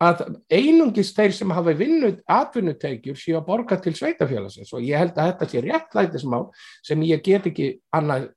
að 0.01 0.23
einungis 0.49 1.13
þeir 1.13 1.35
sem 1.37 1.53
hafa 1.53 1.75
vinnud 1.77 2.23
atvinnuteikjur 2.25 3.19
séu 3.21 3.37
að 3.37 3.51
borga 3.51 3.77
til 3.85 3.93
sveitafélagsins 3.99 4.73
og 4.73 4.87
ég 4.87 4.97
held 4.97 5.21
að 5.21 5.29
þetta 5.29 5.51
sé 5.51 5.63
réttlætismál 5.67 6.47
sem 6.89 7.05
ég 7.05 7.21
get 7.27 7.51
ekki 7.53 7.69
annað 7.93 8.31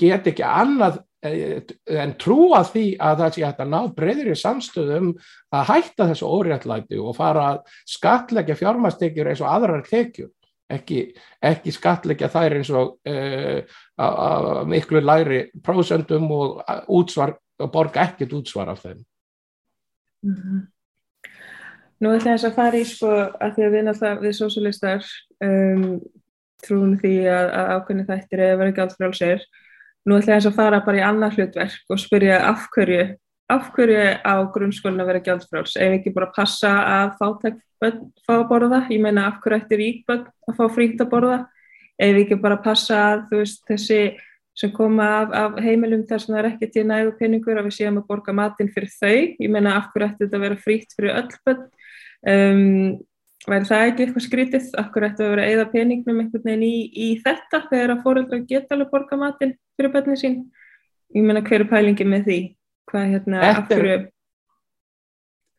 get 0.00 0.30
ekki 0.30 0.44
annað 0.46 1.00
uh, 1.26 1.60
en 2.04 2.14
trúa 2.20 2.62
því 2.68 2.86
að 3.00 3.22
það 3.22 3.34
sé 3.34 3.44
að 3.44 3.52
þetta 3.52 3.68
ná 3.72 3.78
breyðir 3.96 4.32
í 4.32 4.38
samstöðum 4.38 5.12
að 5.54 5.68
hætta 5.72 6.08
þessu 6.12 6.32
óréttlæti 6.32 7.00
og 7.02 7.16
fara 7.16 7.46
að 7.52 7.76
skatleggja 7.88 8.58
fjármastekjur 8.58 9.32
eins 9.32 9.44
og 9.44 9.52
aðrar 9.52 9.84
tekjur 9.88 10.32
ekki, 10.68 11.04
ekki 11.40 11.72
skatleggja 11.72 12.30
þær 12.32 12.58
eins 12.58 12.72
og 12.76 12.96
uh, 13.08 14.64
miklu 14.68 15.02
læri 15.04 15.44
prósendum 15.64 16.28
og 16.34 16.64
útsvar 16.86 17.38
og 17.58 17.70
borga 17.72 18.04
ekkert 18.06 18.36
útsvar 18.38 18.68
af 18.74 18.82
þeim 18.84 18.98
mm 20.22 20.34
-hmm. 20.34 20.66
Nú 21.98 22.12
ætla 22.14 22.36
ég 22.36 22.44
að 22.46 22.54
fara 22.54 22.78
í 22.78 22.84
sko 22.86 23.08
að 23.10 23.54
því 23.56 23.64
að 23.66 23.72
við 23.74 23.84
náttúrulega 23.86 24.20
við 24.22 24.34
sósulistar 24.38 25.06
um, 25.42 26.00
trúum 26.64 26.98
því 27.00 27.14
að, 27.30 27.48
að 27.60 27.72
ákveðni 27.76 28.08
þættir 28.08 28.44
eða 28.44 28.58
verið 28.60 28.72
ekki 28.72 28.84
allt 28.84 28.98
frálsir 28.98 29.46
nú 30.08 30.18
ætla 30.18 30.38
ég 30.38 30.50
að 30.50 30.58
fara 30.58 30.82
bara 30.84 31.00
í 31.00 31.06
annað 31.06 31.38
hlutverk 31.38 31.94
og 31.94 32.02
spyrja 32.02 32.42
af 32.48 32.68
hverju 32.74 33.08
af 33.48 33.70
hverju 33.72 34.04
á 34.28 34.34
grunnskólinu 34.52 35.04
að 35.04 35.10
vera 35.10 35.24
gjaldfráls 35.24 35.76
ef 35.80 35.94
ekki 35.98 36.12
bara 36.12 36.28
passa 36.34 36.72
að 36.84 37.14
fátæk 37.20 37.60
fá 37.78 38.34
að 38.34 38.48
borða, 38.50 38.82
ég 38.90 39.00
meina 39.00 39.28
af 39.28 39.38
hverju 39.42 39.60
ættir 39.62 39.80
ríkböld 39.80 40.26
að 40.48 40.58
fá 40.58 40.64
fríkt 40.74 41.02
að 41.02 41.12
borða? 41.12 41.38
Ef 41.98 42.18
ekki 42.22 42.38
bara 42.42 42.58
passa 42.62 42.98
að 43.12 43.36
veist, 43.38 43.62
þessi 43.66 44.00
sem 44.58 44.72
koma 44.74 45.06
af, 45.20 45.34
af 45.38 45.58
heimilum 45.62 46.04
þar 46.06 46.22
sem 46.22 46.34
það 46.34 46.40
er 46.40 46.48
ekki 46.50 46.70
til 46.74 46.84
nægu 46.88 47.14
peningur 47.18 47.58
að 47.60 47.68
við 47.68 47.76
séum 47.78 48.00
að 48.00 48.08
borga 48.10 48.34
matinn 48.34 48.70
fyrir 48.74 48.90
þau, 48.90 49.18
ég 49.38 49.52
meina 49.54 49.76
af 49.78 49.92
hverju 49.92 50.08
ættir 50.08 50.26
þetta 50.26 50.38
að 50.38 50.46
vera 50.46 50.62
fríkt 50.64 50.96
fyrir 50.98 51.14
öll 51.14 51.36
börn? 51.46 51.66
Um, 52.28 52.96
væri 53.46 53.68
það 53.68 53.86
ekki 53.86 54.04
eitthvað 54.04 54.24
skrítið, 54.26 54.68
hverju 54.92 55.08
ættir 55.08 55.26
að 55.26 55.32
vera 55.34 55.48
eða 55.52 55.66
peningnum 55.72 56.20
einhvern 56.22 56.44
veginn 56.44 56.66
í, 56.66 56.76
í 56.90 57.08
þetta 57.24 57.62
þegar 57.70 57.94
að 57.94 58.04
fóröldra 58.04 58.38
geta 58.50 58.74
alveg 58.74 58.92
borga 58.92 59.18
matinn 59.20 59.56
fyrir 59.78 59.92
börnin 59.94 60.20
sín, 60.20 60.38
ég 61.14 61.26
meina 61.26 61.44
hverju 61.46 61.68
pælingi 61.70 62.06
með 62.08 62.28
því, 62.28 62.38
hvað 62.90 63.12
hérna, 63.14 63.42
af 63.52 63.66
hverju 63.70 63.98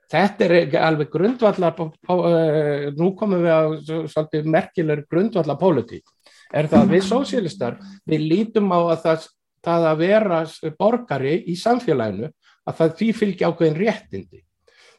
Þetta 0.09 0.45
er 0.47 0.75
alveg 0.81 1.11
grundvallar, 1.13 1.75
uh, 2.09 2.87
nú 2.97 3.11
komum 3.17 3.43
við 3.43 3.53
á 3.53 3.61
svolítið 4.09 4.47
merkilegur 4.49 5.03
grundvallar 5.05 5.59
pólitík, 5.61 6.07
er 6.49 6.65
það 6.65 6.81
að 6.81 6.93
við 6.95 7.03
sósílistar, 7.05 7.77
við 8.09 8.25
lítum 8.31 8.71
á 8.73 8.79
að 8.79 9.03
það, 9.03 9.27
það 9.67 9.85
að 9.91 10.01
vera 10.01 10.39
borgari 10.79 11.35
í 11.45 11.57
samfélaginu, 11.61 12.31
að 12.65 12.79
það 12.79 12.95
því 13.01 13.09
fylgja 13.19 13.51
ákveðin 13.51 13.77
réttindi. 13.83 14.41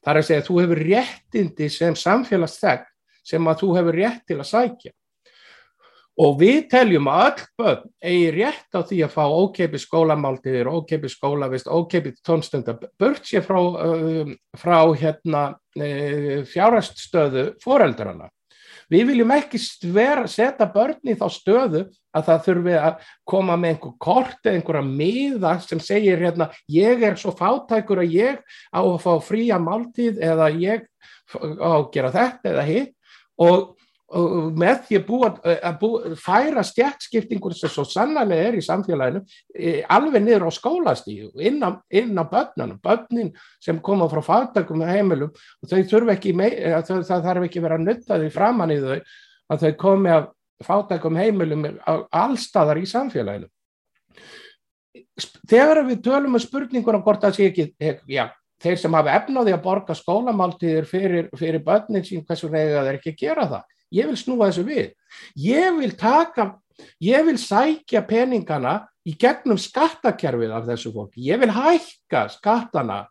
Það 0.01 0.13
er 0.13 0.21
að 0.21 0.27
segja 0.29 0.43
að 0.43 0.49
þú 0.49 0.61
hefur 0.63 0.83
réttindi 0.87 1.69
sem 1.73 1.99
samfélagsþegg 1.99 2.89
sem 3.31 3.51
að 3.51 3.61
þú 3.63 3.69
hefur 3.77 4.01
rétt 4.01 4.25
til 4.29 4.39
að 4.41 4.49
sækja. 4.49 4.95
Og 6.21 6.35
við 6.41 6.59
teljum 6.69 7.07
að 7.09 7.23
öll 7.27 7.45
börn 7.61 7.85
eigi 8.05 8.33
rétt 8.35 8.77
á 8.77 8.81
því 8.85 8.99
að 9.07 9.15
fá 9.15 9.23
ókeipi 9.25 9.79
skólamáltiðir, 9.81 10.69
ókeipi 10.69 11.09
skólavist, 11.09 11.71
ókeipi 11.71 12.13
tónstundar, 12.27 12.77
bört 13.01 13.25
sér 13.29 13.45
frá, 13.47 13.61
uh, 13.61 14.35
frá 14.59 14.79
hérna, 15.01 15.45
uh, 15.79 16.43
fjárhaststöðu 16.51 17.47
foreldrana. 17.63 18.29
Við 18.91 19.07
viljum 19.13 19.33
ekki 19.35 19.61
vera, 19.95 20.27
setja 20.27 20.67
börn 20.71 20.99
í 21.07 21.15
þá 21.19 21.27
stöðu 21.31 21.83
að 22.17 22.25
það 22.27 22.41
þurfi 22.47 22.77
að 22.81 23.11
koma 23.29 23.57
með 23.61 23.75
einhver 23.75 23.93
kort 24.03 24.41
eða 24.43 24.59
einhverja 24.59 24.87
miða 24.87 25.53
sem 25.63 25.83
segir 25.83 26.19
hérna 26.19 26.49
ég 26.75 27.05
er 27.07 27.19
svo 27.21 27.31
fátækur 27.39 28.03
að 28.03 28.17
ég 28.17 28.41
á 28.75 28.81
að 28.83 28.99
fá 29.05 29.13
fría 29.23 29.61
máltíð 29.63 30.19
eða 30.27 30.51
ég 30.59 30.89
á 31.31 31.71
að 31.77 31.91
gera 31.95 32.11
þetta 32.17 32.51
eða 32.55 32.67
hitt. 32.67 32.97
Og 33.41 33.77
með 34.11 34.81
því 34.89 34.97
að, 34.99 35.05
búa, 35.07 35.29
að 35.47 35.77
búa, 35.79 36.15
færa 36.19 36.65
stjætskiptingur 36.67 37.55
sem 37.55 37.71
svo 37.71 37.85
sannlega 37.87 38.35
er 38.35 38.57
í 38.59 38.65
samfélaginu 38.65 39.23
e, 39.55 39.85
alveg 39.87 40.25
niður 40.25 40.49
á 40.51 40.53
skólastíu 40.57 41.31
inn 41.39 41.63
á, 41.63 41.79
á 41.79 42.25
börnunum, 42.33 42.81
börnin 42.83 43.31
sem 43.63 43.79
koma 43.79 44.09
frá 44.11 44.23
fátakum 44.27 44.83
heimilum. 44.83 45.31
Og 45.63 45.71
þau 45.71 45.87
þurfa 45.95 46.17
ekki 46.17 46.35
mei, 46.35 46.51
það, 46.59 47.07
þarf 47.07 47.47
ekki 47.47 47.63
vera 47.63 47.79
nuttaði 47.79 48.35
framann 48.35 48.75
í 48.75 48.81
þau 48.83 48.99
að 49.51 49.65
þau 49.65 49.73
komi 49.79 50.15
af 50.17 50.29
fátakum 50.67 51.17
heimilum 51.17 51.71
allstaðar 51.87 52.83
í 52.83 52.91
samfélaginu. 52.91 53.47
Þegar 55.47 55.85
við 55.87 56.03
tölum 56.03 56.35
um 56.35 56.43
spurninguna 56.43 56.99
hvort 57.05 57.23
það 57.23 57.37
sé 57.37 57.51
ekki 57.53 57.95
já, 58.11 58.27
þeir 58.61 58.79
sem 58.81 58.95
hafa 58.97 59.21
efnaði 59.21 59.55
að 59.55 59.63
borga 59.65 59.95
skólamáltíðir 59.95 60.89
fyrir, 60.89 61.29
fyrir 61.39 61.63
börnin 61.63 62.03
sín 62.03 62.25
hversu 62.27 62.51
reyða 62.51 62.89
þeir 62.89 62.99
ekki 62.99 63.21
gera 63.21 63.47
það 63.47 63.69
ég 63.95 64.11
vil 64.11 64.19
snúa 64.19 64.51
þessu 64.51 64.67
við. 64.67 64.93
Ég 65.39 65.77
vil 65.79 65.93
taka, 65.99 66.53
ég 67.03 67.27
vil 67.27 67.39
sækja 67.41 68.05
peningana 68.09 68.81
í 69.07 69.17
gegnum 69.19 69.59
skattakerfið 69.61 70.55
af 70.55 70.69
þessu 70.69 70.93
fólki. 70.95 71.25
Ég 71.27 71.41
vil 71.43 71.53
hækka 71.55 72.29
skattana 72.37 73.05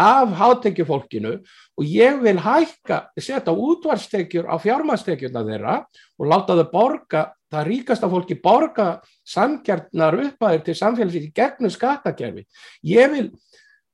af 0.00 0.32
hátekjufólkinu 0.38 1.34
og 1.76 1.84
ég 1.84 2.22
vil 2.22 2.38
hækka, 2.40 3.10
setja 3.18 3.52
útvarstekjur 3.52 4.48
á 4.48 4.56
fjármastekjurna 4.60 5.44
þeirra 5.44 5.76
og 6.16 6.30
láta 6.30 6.56
þau 6.56 6.70
borga, 6.72 7.26
það 7.52 7.68
ríkasta 7.68 8.08
fólki 8.08 8.38
borga 8.40 8.88
samkjarnar 9.28 10.16
uppæðir 10.24 10.64
til 10.64 10.76
samfélagsins 10.78 11.28
í 11.28 11.34
gegnum 11.36 11.72
skattakerfi 11.72 12.46
ég 12.86 13.12
vil, 13.12 13.28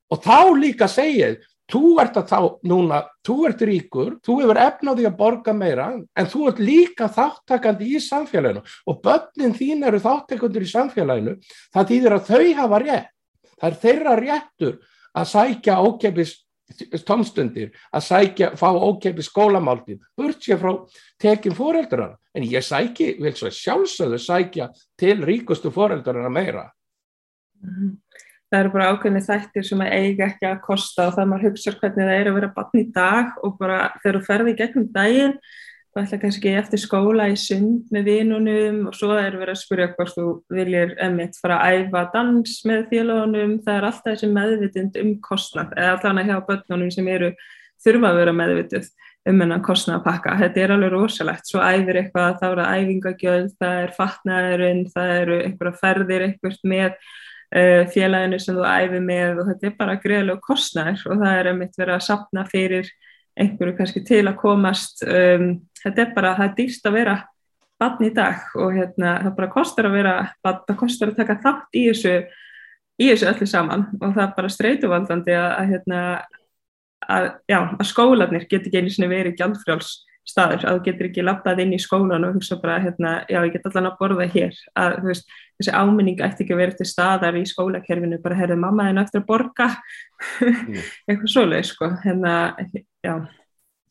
og 0.07 0.23
þá 0.23 0.55
líka 0.55 0.87
segið 0.87 1.41
þú 1.71 1.83
ert 2.01 2.17
að 2.19 2.31
þá 2.31 2.39
núna, 2.69 3.01
þú 3.25 3.35
ert 3.49 3.61
ríkur, 3.67 4.15
þú 4.23 4.39
hefur 4.41 4.59
efnaði 4.63 5.07
að 5.09 5.17
borga 5.19 5.53
meira 5.55 5.87
en 5.97 6.31
þú 6.31 6.47
ert 6.51 6.63
líka 6.63 7.09
þáttakandi 7.11 7.91
í 7.91 8.01
samfélaginu. 8.03 8.63
Og 8.87 8.99
börnin 9.03 9.55
þín 9.57 9.85
eru 9.87 10.01
þáttakandur 10.03 10.65
í 10.65 10.71
samfélaginu, 10.71 11.37
það 11.75 11.93
þýðir 11.93 12.17
að 12.17 12.27
þau 12.31 12.45
hafa 12.61 12.83
rétt, 12.85 13.15
það 13.57 13.69
er 13.69 13.79
þeirra 13.83 14.19
réttur 14.21 14.77
að 15.17 15.31
sækja 15.33 15.79
ókepis 15.83 16.35
tómstundir, 17.07 17.69
að 17.95 18.03
sækja, 18.03 18.49
fá 18.59 18.67
ókepis 18.75 19.29
skólamáltið, 19.31 20.01
burt 20.19 20.41
sér 20.43 20.59
frá 20.59 20.73
tekin 21.19 21.55
fóreldrarna, 21.55 22.17
en 22.35 22.47
ég 22.47 22.63
sæki, 22.63 23.13
vil 23.23 23.31
svo 23.35 23.51
sjálfsögðu 23.55 24.19
sækja 24.19 24.67
til 24.99 25.15
ríkustu 25.23 25.71
fóreldrarna 25.71 26.31
meira. 26.31 26.65
Mm 27.63 27.71
-hmm 27.71 28.26
það 28.47 28.59
eru 28.61 28.73
bara 28.73 28.89
ákveðni 28.93 29.21
þættir 29.25 29.65
sem 29.67 29.83
að 29.83 29.93
eiga 29.97 30.27
ekki 30.31 30.49
að 30.49 30.59
kosta 30.65 31.07
og 31.07 31.15
það 31.17 31.31
maður 31.31 31.47
hugsa 31.49 31.73
hvernig 31.77 32.09
það 32.09 32.17
er 32.17 32.29
að 32.29 32.37
vera 32.39 32.51
bann 32.55 32.81
í 32.81 32.83
dag 32.95 33.39
og 33.43 33.57
bara 33.59 33.79
þegar 34.03 34.19
þú 34.19 34.27
ferði 34.27 34.53
gegnum 34.61 34.91
daginn 34.95 35.33
þá 35.97 36.03
ætla 36.03 36.19
kannski 36.21 36.53
eftir 36.59 36.81
skóla 36.81 37.25
í 37.31 37.35
sund 37.41 37.91
með 37.93 38.09
vinunum 38.11 38.79
og 38.89 38.95
svo 38.95 39.15
er 39.17 39.35
verið 39.39 39.55
að 39.55 39.61
spyrja 39.63 39.89
hvort 39.95 40.15
þú 40.15 40.25
viljir 40.53 40.93
emitt 41.03 41.39
fara 41.41 41.57
að 41.65 41.87
æfa 41.87 42.03
dans 42.13 42.57
með 42.69 42.83
félagunum, 42.91 43.57
það 43.65 43.79
er 43.79 43.87
alltaf 43.89 44.11
þessi 44.11 44.29
meðvitind 44.31 44.99
um 45.01 45.13
kostnað 45.25 45.73
eða 45.75 45.95
allavega 45.97 46.37
hjá 46.37 46.47
börnunum 46.51 46.93
sem 46.93 47.09
eru 47.11 47.33
þurfa 47.83 48.11
að 48.11 48.19
vera 48.21 48.35
meðvituð 48.37 48.89
um 49.27 49.41
hennan 49.43 49.63
kostnæðapakka. 49.65 50.37
Þetta 50.39 50.61
er 50.63 50.73
alveg 50.75 50.93
rosalegt, 50.93 51.49
svo 51.49 51.59
æfir 51.59 51.99
eitthvað, 52.01 52.37
þá 52.39 52.45
er 52.47 52.59
það 52.61 52.81
æfingagjöld, 52.81 53.49
það 53.59 53.79
er 53.81 53.95
fatnaðurinn, 53.97 54.83
það 54.93 55.13
eru 55.17 55.39
einhverja 55.43 55.79
ferðir, 55.81 56.27
einhvert 56.27 56.69
með 56.71 56.93
félaginu 57.93 58.39
sem 58.41 58.57
þú 58.57 58.65
æfi 58.67 58.99
með 59.03 59.41
og 59.41 59.51
þetta 59.51 59.67
er 59.69 59.75
bara 59.77 59.99
greiðlega 60.03 60.43
kostnær 60.43 61.03
og 61.07 61.21
það 61.21 61.37
er 61.39 61.49
að 61.51 61.59
mitt 61.61 61.77
vera 61.79 61.95
að 61.95 62.07
sapna 62.09 62.43
fyrir 62.49 62.89
einhverju 63.37 63.77
kannski 63.77 64.03
til 64.05 64.23
að 64.25 64.39
komast 64.41 65.03
um, 65.05 65.49
þetta 65.79 66.03
er 66.03 66.13
bara, 66.15 66.33
það 66.39 66.49
er 66.49 66.55
dýrst 66.57 66.89
að 66.89 66.97
vera 66.97 67.15
bann 67.77 68.01
í 68.03 68.09
dag 68.13 68.57
og 68.57 68.73
hérna 68.73 69.13
það 69.21 69.35
bara 69.37 69.51
kostar 69.53 69.87
að 69.87 69.97
vera, 69.99 70.15
það 70.43 70.79
kostar 70.79 71.13
að 71.13 71.19
taka 71.21 71.37
þátt 71.43 71.77
í 71.77 71.83
þessu, 71.91 72.15
í 72.97 73.11
þessu 73.11 73.29
öllu 73.31 73.49
saman 73.49 73.85
og 73.99 74.09
það 74.09 74.23
er 74.25 74.33
bara 74.39 74.53
streytuvaldandi 74.55 75.37
að, 75.37 75.49
að 75.53 75.71
hérna 75.73 76.01
að, 77.05 77.29
já, 77.47 77.59
að 77.77 77.87
skólanir 77.91 78.47
ekki 78.47 78.73
einu 78.73 78.91
sinni 78.91 79.11
verið 79.11 79.37
gjaldfrjáls 79.39 79.93
staður 80.27 80.65
að 80.67 80.77
þú 80.77 80.83
getur 80.87 81.07
ekki 81.09 81.25
lappað 81.25 81.61
inn 81.63 81.75
í 81.75 81.79
skólan 81.81 82.27
og 82.27 82.37
hugsa 82.37 82.57
bara, 82.61 82.77
hérna, 82.83 83.13
já, 83.31 83.39
ég 83.45 83.53
get 83.55 83.67
allan 83.69 83.89
að 83.91 83.97
borða 84.01 84.27
hér. 84.33 84.57
Að, 84.77 84.97
veist, 85.07 85.31
þessi 85.59 85.73
áminning 85.73 86.21
ætti 86.25 86.45
ekki 86.45 86.55
að 86.55 86.61
vera 86.63 86.77
til 86.77 86.89
staðar 86.89 87.39
í 87.39 87.45
skólakerfinu 87.47 88.19
bara, 88.23 88.39
herðu, 88.41 88.59
mamma 88.61 88.89
þinn 88.89 89.01
eftir 89.03 89.23
að 89.23 89.29
borga. 89.31 89.69
Mm. 90.43 90.83
eitthvað 91.07 91.33
svoleið, 91.33 91.69
sko 91.71 91.91
hérna, 92.03 92.35
já. 93.05 93.15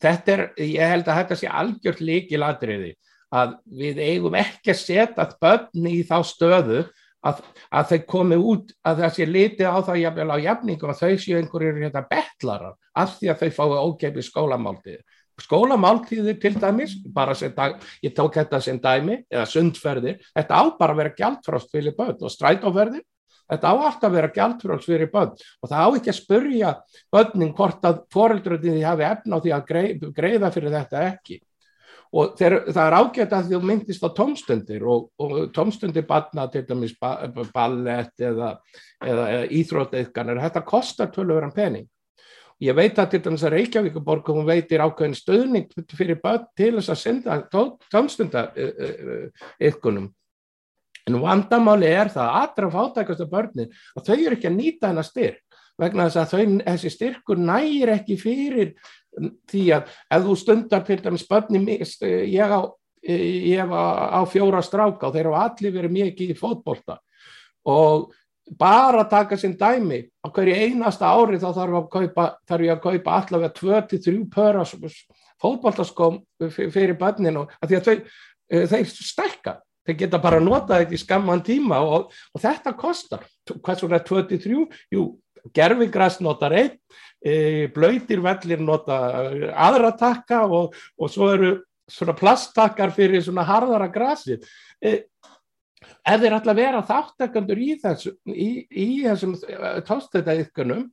Þetta 0.03 0.33
er, 0.35 0.45
ég 0.61 0.93
held 0.93 1.09
að 1.09 1.19
þetta 1.23 1.39
sé 1.39 1.49
algjört 1.49 2.05
líkiladriði 2.05 2.93
að 3.33 3.57
við 3.79 3.97
eigum 4.05 4.37
ekki 4.39 4.71
að 4.71 4.79
setja 4.79 5.25
börn 5.41 5.89
í 5.89 5.97
þá 6.07 6.17
stöðu 6.23 6.83
að, 7.25 7.41
að 7.73 7.91
þau 7.91 7.99
komi 8.13 8.37
út 8.39 8.73
að 8.87 9.01
það 9.03 9.15
sé 9.15 9.27
litið 9.27 9.67
á 9.67 9.77
það 9.89 10.01
jafnvel 10.03 10.29
á 10.31 10.37
jafningum 10.45 10.93
að 10.93 11.01
þau 11.01 11.23
séu 11.23 11.39
einhverjir 11.39 11.79
hérna 11.81 12.03
betlarar 12.11 12.75
af 12.97 13.17
því 13.17 13.31
að 13.31 13.41
þau 13.41 13.49
fái 13.57 13.79
ógeipi 13.81 14.25
skólamáltið 14.25 15.01
skólamáltíðir 15.41 16.39
til 16.41 16.55
dæmis, 16.57 16.95
dag, 17.13 17.77
ég 18.03 18.15
tók 18.17 18.37
þetta 18.39 18.61
sem 18.63 18.79
dæmi, 18.81 19.21
eða 19.31 19.45
sundferðir, 19.51 20.23
þetta 20.35 20.61
á 20.61 20.63
bara 20.79 20.95
að 20.95 21.03
vera 21.03 21.15
gjaldfrást 21.19 21.71
fyrir 21.71 21.95
börn 21.97 22.25
og 22.25 22.33
strætóferðir, 22.33 23.03
þetta 23.47 23.71
á 23.71 23.75
alltaf 23.75 24.07
að 24.09 24.15
vera 24.17 24.31
gjaldfrást 24.35 24.87
fyrir 24.89 25.11
börn 25.13 25.35
og 25.35 25.71
það 25.71 25.83
á 25.83 25.89
ekki 25.89 26.13
að 26.13 26.19
spurja 26.21 26.71
börnin 27.13 27.53
hvort 27.57 27.85
að 27.87 28.01
foreldröðinni 28.13 28.85
hafi 28.85 29.07
efna 29.07 29.39
á 29.39 29.43
því 29.43 29.53
að 29.57 30.15
greiða 30.17 30.53
fyrir 30.55 30.75
þetta 30.79 31.05
ekki 31.11 31.41
og 32.15 32.37
þeir, 32.39 32.55
það 32.71 32.83
er 32.85 32.95
ágætt 32.97 33.35
að 33.35 33.51
þú 33.51 33.59
myndist 33.67 34.05
á 34.05 34.09
tómstundir 34.15 34.85
og, 34.87 35.09
og 35.19 35.35
tómstundir 35.55 36.05
barna 36.07 36.47
til 36.51 36.63
dæmis 36.67 36.95
ballett 36.97 38.23
eða, 38.23 38.53
eða, 39.03 39.27
eða 39.33 39.45
íþróteiðganir, 39.59 40.41
þetta 40.47 40.63
kostar 40.67 41.11
tölur 41.13 41.47
penning. 41.55 41.87
Ég 42.63 42.73
veit 42.73 42.97
að 42.97 43.09
til 43.11 43.21
dæmis 43.27 43.43
að 43.45 43.53
Reykjavíkuborg 43.53 44.25
hún 44.33 44.47
veitir 44.47 44.81
ákveðin 44.81 45.17
stöðning 45.17 45.67
fyrir 45.93 46.17
börn 46.23 46.45
til 46.57 46.75
þess 46.79 46.93
að 46.93 47.03
senda 47.03 47.31
tómstundaiðgunum. 47.93 50.07
En 51.07 51.15
vandamáli 51.21 51.87
er 51.87 52.09
það 52.11 52.25
að 52.25 52.37
allra 52.41 52.69
fátækasta 52.73 53.25
börnir 53.29 53.67
að 53.95 54.05
þau 54.09 54.17
eru 54.17 54.35
ekki 54.35 54.49
að 54.49 54.57
nýta 54.57 54.89
hennar 54.89 55.07
styrk 55.07 55.47
vegna 55.77 56.09
þess 56.09 56.19
að 56.23 56.31
þau, 56.33 56.43
þessi 56.65 56.89
styrkur 56.95 57.37
nægir 57.39 57.89
ekki 57.93 58.15
fyrir 58.19 58.73
því 59.49 59.63
að 59.77 59.83
ef 60.17 60.21
þú 60.25 60.33
stundar 60.41 60.83
til 60.87 60.99
dæmis 61.05 61.29
börni 61.29 61.59
ég 61.77 62.49
á, 62.49 62.61
á 64.17 64.19
fjóra 64.27 64.61
stráka 64.65 65.07
og 65.07 65.13
þeir 65.15 65.29
hafa 65.29 65.43
allir 65.51 65.71
verið 65.77 65.91
mikið 65.99 66.27
í 66.33 66.37
fótbolta 66.37 66.95
og 67.69 68.09
bara 68.59 69.03
taka 69.09 69.37
sinn 69.37 69.57
dæmi 69.59 70.01
á 70.23 70.27
hverju 70.31 70.55
einasta 70.55 71.11
ári 71.11 71.39
þá 71.41 71.49
þarf, 71.51 71.77
að 71.81 71.89
kaupa, 71.91 72.27
þarf 72.47 72.67
ég 72.67 72.73
að 72.75 72.83
kaupa 72.85 73.19
allavega 73.19 73.53
23 73.59 74.25
pöra 74.31 74.65
fótboltaskóm 75.41 76.21
fyrir 76.55 76.97
börninu 76.97 77.45
að 77.61 77.69
því 77.69 77.79
að 77.79 77.87
þau, 77.87 77.95
eh, 78.51 78.67
þeir 78.71 78.91
stekka 78.93 79.57
þeir 79.87 79.99
geta 80.01 80.19
bara 80.19 80.39
nota 80.43 80.81
þetta 80.81 80.95
í 80.95 81.01
skamman 81.01 81.43
tíma 81.45 81.79
og, 81.79 82.11
og 82.35 82.43
þetta 82.43 82.73
kostar. 82.75 83.23
Hvað 83.47 83.79
svona 83.79 84.01
23? 84.03 84.65
Jú, 84.91 85.05
gerfingræst 85.55 86.23
notar 86.25 86.55
einn 86.57 86.75
e, 87.23 87.67
blöytir 87.73 88.21
vellir 88.23 88.61
nota 88.63 88.97
e, 89.31 89.51
aðra 89.55 89.93
takka 89.97 90.43
og, 90.45 90.75
og 90.99 91.11
svo 91.11 91.31
eru 91.35 91.53
svona 91.87 92.15
plasttakkar 92.17 92.91
fyrir 92.95 93.23
svona 93.23 93.45
harðara 93.47 93.87
grasi 93.93 94.37
e, 94.83 95.07
ef 95.83 96.21
þeir 96.21 96.35
að 96.37 96.53
vera 96.57 96.83
þáttakandur 96.85 97.61
í, 97.61 97.71
þessu, 97.81 98.13
í, 98.31 98.49
í 98.69 98.87
þessum 99.03 99.35
e, 99.37 99.71
tóstætaðiðkunum 99.87 100.83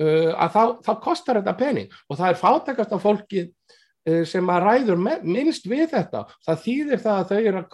uh, 0.00 0.32
að 0.34 0.54
þá, 0.54 0.62
þá 0.86 0.92
kostar 1.04 1.40
þetta 1.40 1.56
pening. 1.60 1.96
Og 2.08 2.20
það 2.20 2.32
er 2.32 2.40
fátakast 2.40 2.94
af 2.96 3.04
fólki 3.04 3.44
uh, 3.44 4.22
sem 4.28 4.52
að 4.52 4.66
ræður 4.66 5.02
með, 5.04 5.28
minnst 5.36 5.68
við 5.70 5.86
þetta. 5.92 6.24
Það 6.46 6.64
þýðir 6.64 7.04
það 7.04 7.20
að 7.20 7.30
þau 7.30 7.40
eru 7.52 7.64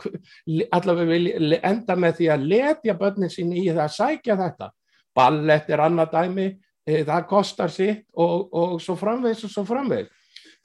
allavega 0.81 1.61
enda 1.70 1.98
með 2.02 2.20
því 2.20 2.31
að 2.35 2.50
letja 2.55 2.98
börnin 2.98 3.33
sín 3.33 3.55
í 3.55 3.66
það 3.70 3.85
að 3.87 3.96
sækja 4.00 4.38
þetta. 4.42 4.70
Ballett 5.16 5.70
er 5.72 5.81
annað 5.81 6.12
dæmi 6.12 6.50
e, 6.50 7.02
það 7.07 7.29
kostar 7.31 7.72
sitt 7.72 8.05
og, 8.12 8.50
og 8.52 8.76
svo 8.85 8.98
framvegs 9.00 9.46
og 9.46 9.52
svo 9.55 9.64
framvegs 9.68 10.12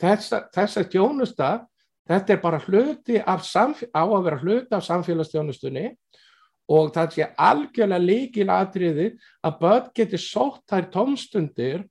þess 0.01 0.79
að 0.79 0.89
tjónusta 0.93 1.51
þetta 2.09 2.33
er 2.33 2.41
bara 2.41 2.61
hluti 2.65 3.19
af 3.19 3.45
á 3.45 4.03
að 4.03 4.23
vera 4.25 4.41
hluti 4.41 4.75
af 4.75 4.85
samfélagstjónustunni 4.85 5.91
og 6.71 6.91
það 6.95 7.15
sé 7.15 7.27
algjörlega 7.37 8.05
líkil 8.05 8.49
aðriði 8.49 9.07
að 9.43 9.57
börn 9.61 9.89
geti 9.95 10.19
sótt 10.21 10.63
þær 10.71 10.87
tómstundir 10.93 11.83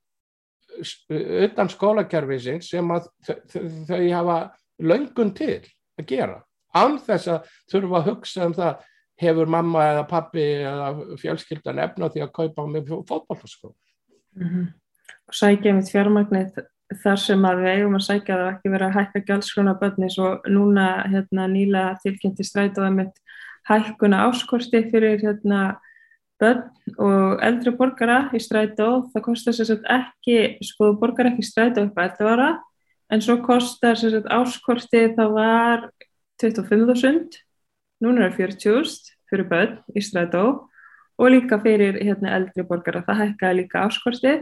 utan 1.44 1.68
skólakerfisins 1.68 2.70
sem 2.70 2.92
að 2.94 3.10
þau 3.88 4.04
hafa 4.14 4.38
löngun 4.80 5.34
til 5.36 5.60
að 5.98 6.06
gera 6.08 6.38
án 6.76 6.98
þess 7.02 7.28
að 7.34 7.50
þurfa 7.72 8.00
að 8.00 8.10
hugsa 8.10 8.46
um 8.46 8.56
það 8.56 8.86
hefur 9.20 9.50
mamma 9.52 9.86
eða 9.90 10.04
pappi 10.08 10.44
eða 10.62 11.16
fjölskyldan 11.20 11.82
efna 11.84 12.08
því 12.12 12.24
að 12.24 12.34
kaupa 12.38 12.66
með 12.70 12.92
fótballskó 13.08 13.72
mm 13.72 14.46
-hmm. 14.48 14.66
sækja 15.32 15.74
mitt 15.74 15.90
fjármagnit 15.90 16.62
þar 16.98 17.20
sem 17.22 17.44
að 17.46 17.60
við 17.62 17.70
eigum 17.74 17.96
að 17.98 18.06
sækja 18.06 18.36
það 18.38 18.48
ekki 18.50 18.72
verið 18.72 18.86
að 18.88 18.96
hækka 18.98 19.22
gjálskrona 19.28 19.74
bönni 19.78 20.08
svo 20.10 20.30
núna 20.50 20.86
hérna, 21.10 21.46
nýla 21.50 21.84
tilkynnti 22.02 22.46
strætóða 22.46 22.90
mitt 22.96 23.20
hækkuna 23.70 24.24
áskorti 24.26 24.82
fyrir 24.90 25.22
hérna, 25.22 25.60
bönn 26.40 26.64
og 26.98 27.42
eldri 27.44 27.74
borgara 27.76 28.22
í 28.34 28.40
strætó. 28.42 29.06
Það 29.12 29.26
kostar 29.26 29.56
sérstaklega 29.56 30.00
ekki 30.00 30.66
sko 30.66 30.94
borgar 30.98 31.30
ekki 31.30 31.44
strætó 31.46 31.84
upp 31.86 32.00
að 32.00 32.16
11 32.16 32.32
ára 32.34 32.50
en 33.12 33.22
svo 33.22 33.38
kostar 33.44 33.98
sérstaklega 34.00 34.40
áskorti 34.40 35.04
það 35.18 35.36
var 35.36 35.86
25.000 36.42 37.38
núna 38.00 38.26
er 38.30 38.34
40.000 38.38 39.14
fyrir 39.30 39.48
bönn 39.50 39.78
í 39.94 40.02
strætó 40.02 40.44
og 41.20 41.28
líka 41.28 41.60
fyrir 41.60 42.00
hérna, 42.00 42.32
eldri 42.38 42.64
borgara, 42.64 43.04
það 43.04 43.20
hækkaði 43.26 43.60
líka 43.60 43.84
áskorti 43.84 44.34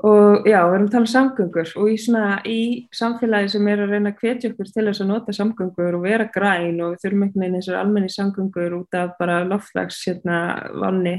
og 0.00 0.46
já, 0.48 0.60
við 0.64 0.74
erum 0.74 0.86
að 0.86 0.92
tala 0.94 1.04
um 1.04 1.10
samgöngur 1.12 1.72
og 1.76 1.88
í, 1.92 1.96
svona, 2.00 2.28
í 2.48 2.60
samfélagi 2.96 3.50
sem 3.52 3.66
er 3.68 3.82
að 3.84 3.90
reyna 3.94 4.12
að 4.14 4.22
hvetja 4.22 4.50
okkur 4.52 4.70
til 4.70 4.84
þess 4.86 5.02
að 5.04 5.10
nota 5.10 5.34
samgöngur 5.36 5.98
og 5.98 6.06
vera 6.06 6.28
græn 6.32 6.80
og 6.80 6.94
við 6.94 7.02
þurfum 7.02 7.24
einhvern 7.26 7.44
veginn 7.44 7.58
eins 7.58 7.68
og 7.68 7.80
almenni 7.80 8.12
samgöngur 8.14 8.76
út 8.78 8.96
af 8.96 9.12
bara 9.18 9.42
loftlags 9.44 9.98
hérna 10.08 10.38
vanni 10.80 11.16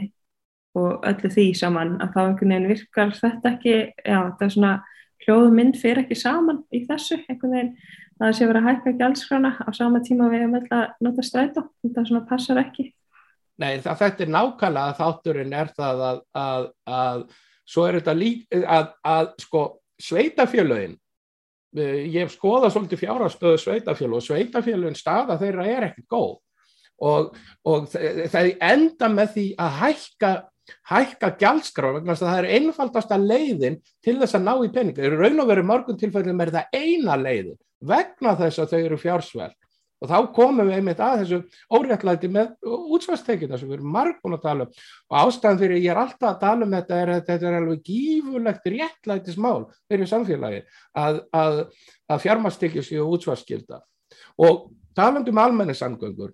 og 0.77 1.05
öllu 1.05 1.29
því 1.35 1.45
saman 1.59 1.97
að 2.01 2.15
þá 2.15 2.21
einhvern 2.23 2.55
veginn 2.55 2.71
virkar 2.71 3.13
þetta 3.19 3.51
ekki, 3.51 3.75
já, 4.01 4.17
þetta 4.17 4.47
er 4.47 4.55
svona 4.55 4.73
hljóðmynd 5.27 5.77
fyrir 5.77 6.01
ekki 6.05 6.17
saman 6.17 6.63
í 6.73 6.81
þessu 6.87 7.19
einhvern 7.27 7.53
veginn 7.57 7.75
það 8.21 8.33
sé 8.37 8.49
verið 8.49 8.61
að 8.61 8.67
hækka 8.69 8.91
ekki 8.91 9.05
alls 9.05 9.23
hrána 9.29 9.53
á 9.61 9.69
sama 9.77 10.01
tíma 10.05 10.31
við 10.31 10.43
erum 10.45 10.57
alltaf 10.57 10.81
að 10.81 11.05
nota 11.05 11.25
strætó, 11.25 11.63
þetta 11.81 12.03
svona 12.07 12.25
passar 12.29 12.61
ekki. 12.61 12.87
Nei, 13.61 13.77
það, 13.81 13.95
þetta 14.01 14.25
er 14.25 14.33
nákvæmlega 14.35 14.97
þátturinn 14.97 15.55
er 15.57 15.71
það 15.77 16.03
að, 16.07 16.21
að, 16.41 16.67
að 16.89 17.23
svo 17.67 17.87
er 17.87 17.99
þetta 17.99 18.17
lík 18.17 18.59
að, 18.61 18.91
að 19.05 19.31
sko 19.45 19.63
sveitafjölögin 20.01 20.95
eh, 21.77 22.05
ég 22.07 22.21
hef 22.23 22.35
skoðað 22.35 22.75
svolítið 22.75 23.03
fjárastöðu 23.05 23.63
sveitafjölu 23.65 24.19
og 24.19 24.25
sveitafjölögin 24.25 24.99
staða 24.99 25.39
þeirra 25.41 25.67
er 25.69 25.89
ekkert 25.89 26.09
góð 26.11 26.39
og, 27.01 27.35
og 27.65 27.91
það 27.91 28.53
enda 28.61 29.09
með 29.11 29.35
því 29.35 29.45
að 29.61 29.77
hækka 29.81 30.31
hækka 30.87 31.31
gjaldskráð 31.41 31.97
vegna 31.97 32.13
að 32.13 32.21
það 32.21 32.39
er 32.39 32.49
einfaldasta 32.57 33.17
leiðin 33.19 33.79
til 34.03 34.17
þess 34.21 34.37
að 34.37 34.45
ná 34.45 34.51
í 34.61 34.69
peninga. 34.71 35.03
Í 35.03 35.09
raun 35.11 35.41
og 35.43 35.49
veru 35.49 35.65
mörgum 35.67 35.97
tilfellum 35.99 36.43
er 36.43 36.53
það 36.53 36.77
eina 36.77 37.17
leiðin 37.19 37.57
vegna 37.81 38.35
þess 38.39 38.61
að 38.61 38.73
þau 38.73 38.79
eru 38.79 38.99
fjársverð 39.01 39.57
og 40.01 40.09
þá 40.09 40.17
komum 40.35 40.65
við 40.65 40.79
einmitt 40.79 41.01
að 41.03 41.21
þessu 41.21 41.39
óréttlæti 41.77 42.29
með 42.31 42.53
útsvarstekina 42.95 43.59
sem 43.59 43.69
við 43.69 43.77
erum 43.77 43.93
margbúin 43.93 44.37
að 44.37 44.43
tala 44.47 44.65
um. 44.65 44.81
Og 45.11 45.17
ástæðan 45.21 45.61
fyrir 45.61 45.81
ég 45.81 45.93
er 45.93 46.01
alltaf 46.01 46.27
að 46.31 46.41
tala 46.41 46.65
um 46.65 46.75
þetta 46.75 46.99
er 47.03 47.13
að 47.13 47.23
þetta 47.29 47.49
er 47.49 47.57
alveg 47.59 47.85
gífurlegt 47.85 48.69
réttlætismál 48.73 49.61
fyrir 49.91 50.09
samfélagi 50.09 50.61
að, 50.97 51.21
að, 51.37 51.63
að 52.09 52.23
fjármastekju 52.25 52.85
séu 52.87 53.07
útsvarskilda 53.13 53.81
og 54.41 54.69
talandum 54.97 55.39
almenningssamgöngur 55.39 56.33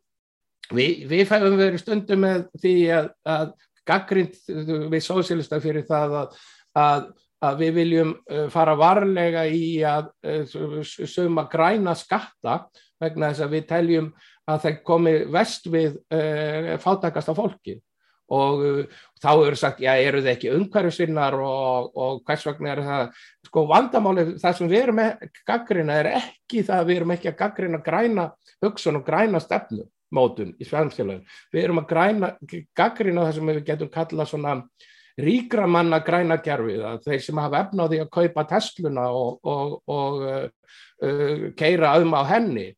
við, 0.71 1.05
við 1.11 1.27
fæðum 1.29 1.59
verið 1.59 1.83
stundum 1.83 2.23
með 2.23 2.47
því 2.63 2.75
að, 2.95 3.13
að 3.27 3.55
gaggrind 3.87 4.39
við 4.91 5.01
sósélista 5.03 5.59
fyrir 5.63 5.85
það 5.87 6.21
að 6.77 7.07
að 7.45 7.59
við 7.61 7.73
viljum 7.75 8.11
uh, 8.15 8.47
fara 8.53 8.73
varlega 8.77 9.45
í 9.49 9.79
að 9.85 10.09
uh, 10.25 10.79
suma 10.81 11.45
græna 11.51 11.93
skatta 11.97 12.63
vegna 13.01 13.31
þess 13.31 13.45
að 13.45 13.53
við 13.55 13.67
teljum 13.71 14.07
að 14.47 14.63
það 14.63 14.79
komi 14.87 15.13
vest 15.35 15.67
við 15.71 15.99
uh, 16.13 16.73
fátakasta 16.83 17.35
fólki. 17.37 17.77
Og 18.33 18.63
uh, 18.67 19.03
þá 19.23 19.29
eru 19.33 19.59
sagt, 19.59 19.83
já, 19.83 19.93
eru 20.03 20.23
þið 20.23 20.31
ekki 20.33 20.53
umhverfisvinnar 20.55 21.37
og, 21.39 21.91
og 21.95 22.23
hvers 22.27 22.47
vegna 22.49 22.73
er 22.73 22.83
það, 22.87 23.21
sko 23.47 23.63
vandamáli 23.69 24.27
það 24.41 24.57
sem 24.57 24.71
við 24.71 24.83
erum 24.85 25.03
gaggrina 25.47 26.01
er 26.01 26.11
ekki 26.17 26.65
það 26.67 26.81
að 26.81 26.91
við 26.91 27.01
erum 27.01 27.15
ekki 27.15 27.31
að 27.31 27.39
gaggrina 27.43 27.83
græna 27.85 28.27
hugsun 28.65 28.99
og 28.99 29.07
græna 29.07 29.39
stefnumótun 29.43 30.53
í 30.59 30.67
svænfélagin, 30.67 31.23
við 31.53 31.63
erum 31.63 31.81
að 31.83 31.89
græna, 31.93 32.33
gaggrina 32.75 33.27
það 33.27 33.39
sem 33.39 33.51
við 33.53 33.65
getum 33.71 33.91
kallað 33.93 34.31
svona 34.33 34.59
ríkra 35.17 35.65
manna 35.69 35.99
græna 36.05 36.37
gerfið 36.43 36.83
að 36.85 37.05
þeir 37.07 37.23
sem 37.25 37.39
hafa 37.41 37.63
efnaði 37.65 38.01
að 38.03 38.11
kaupa 38.13 38.43
Tesluna 38.51 39.07
og, 39.09 39.39
og, 39.41 39.77
og 39.89 40.25
uh, 40.27 40.43
uh, 41.03 41.47
keira 41.57 41.95
um 42.01 42.13
á 42.13 42.21
henni 42.29 42.69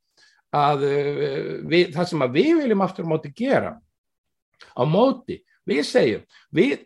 að 0.55 0.85
uh, 0.87 1.49
við, 1.69 1.91
það 1.93 2.11
sem 2.11 2.27
við 2.33 2.51
viljum 2.63 2.85
aftur 2.85 3.05
á 3.05 3.11
móti 3.11 3.33
gera 3.35 3.73
á 4.73 4.83
móti, 4.89 5.39
við 5.67 5.81
segjum 5.87 6.23
við, 6.55 6.85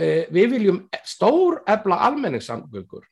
uh, 0.00 0.24
við 0.34 0.52
viljum 0.54 0.82
stór 1.02 1.62
efla 1.66 2.00
almenningssamgöngur 2.08 3.06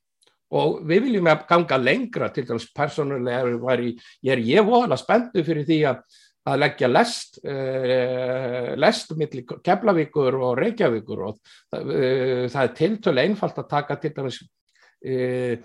og 0.57 0.79
við 0.87 1.09
viljum 1.09 1.33
ganga 1.49 1.79
lengra 1.81 2.31
til 2.31 2.47
dæmis 2.47 2.69
persónulega 2.75 3.75
ég 3.83 4.31
er 4.33 4.45
ég 4.47 4.67
voðalega 4.67 5.01
spenntu 5.01 5.43
fyrir 5.43 5.67
því 5.67 5.81
að, 5.91 6.05
að 6.47 6.61
leggja 6.63 6.91
lest 6.93 7.41
uh, 7.43 8.75
lest 8.79 9.17
millir 9.19 9.59
Keflavíkur 9.67 10.39
og 10.39 10.61
Reykjavíkur 10.61 11.25
og 11.27 11.41
það, 11.73 12.63
er 12.63 12.77
tiltölu 12.79 13.25
einfalt 13.25 13.59
að 13.59 13.73
taka 13.75 13.99
til 13.99 14.15
dæmis 14.15 14.39
uh, 14.47 15.59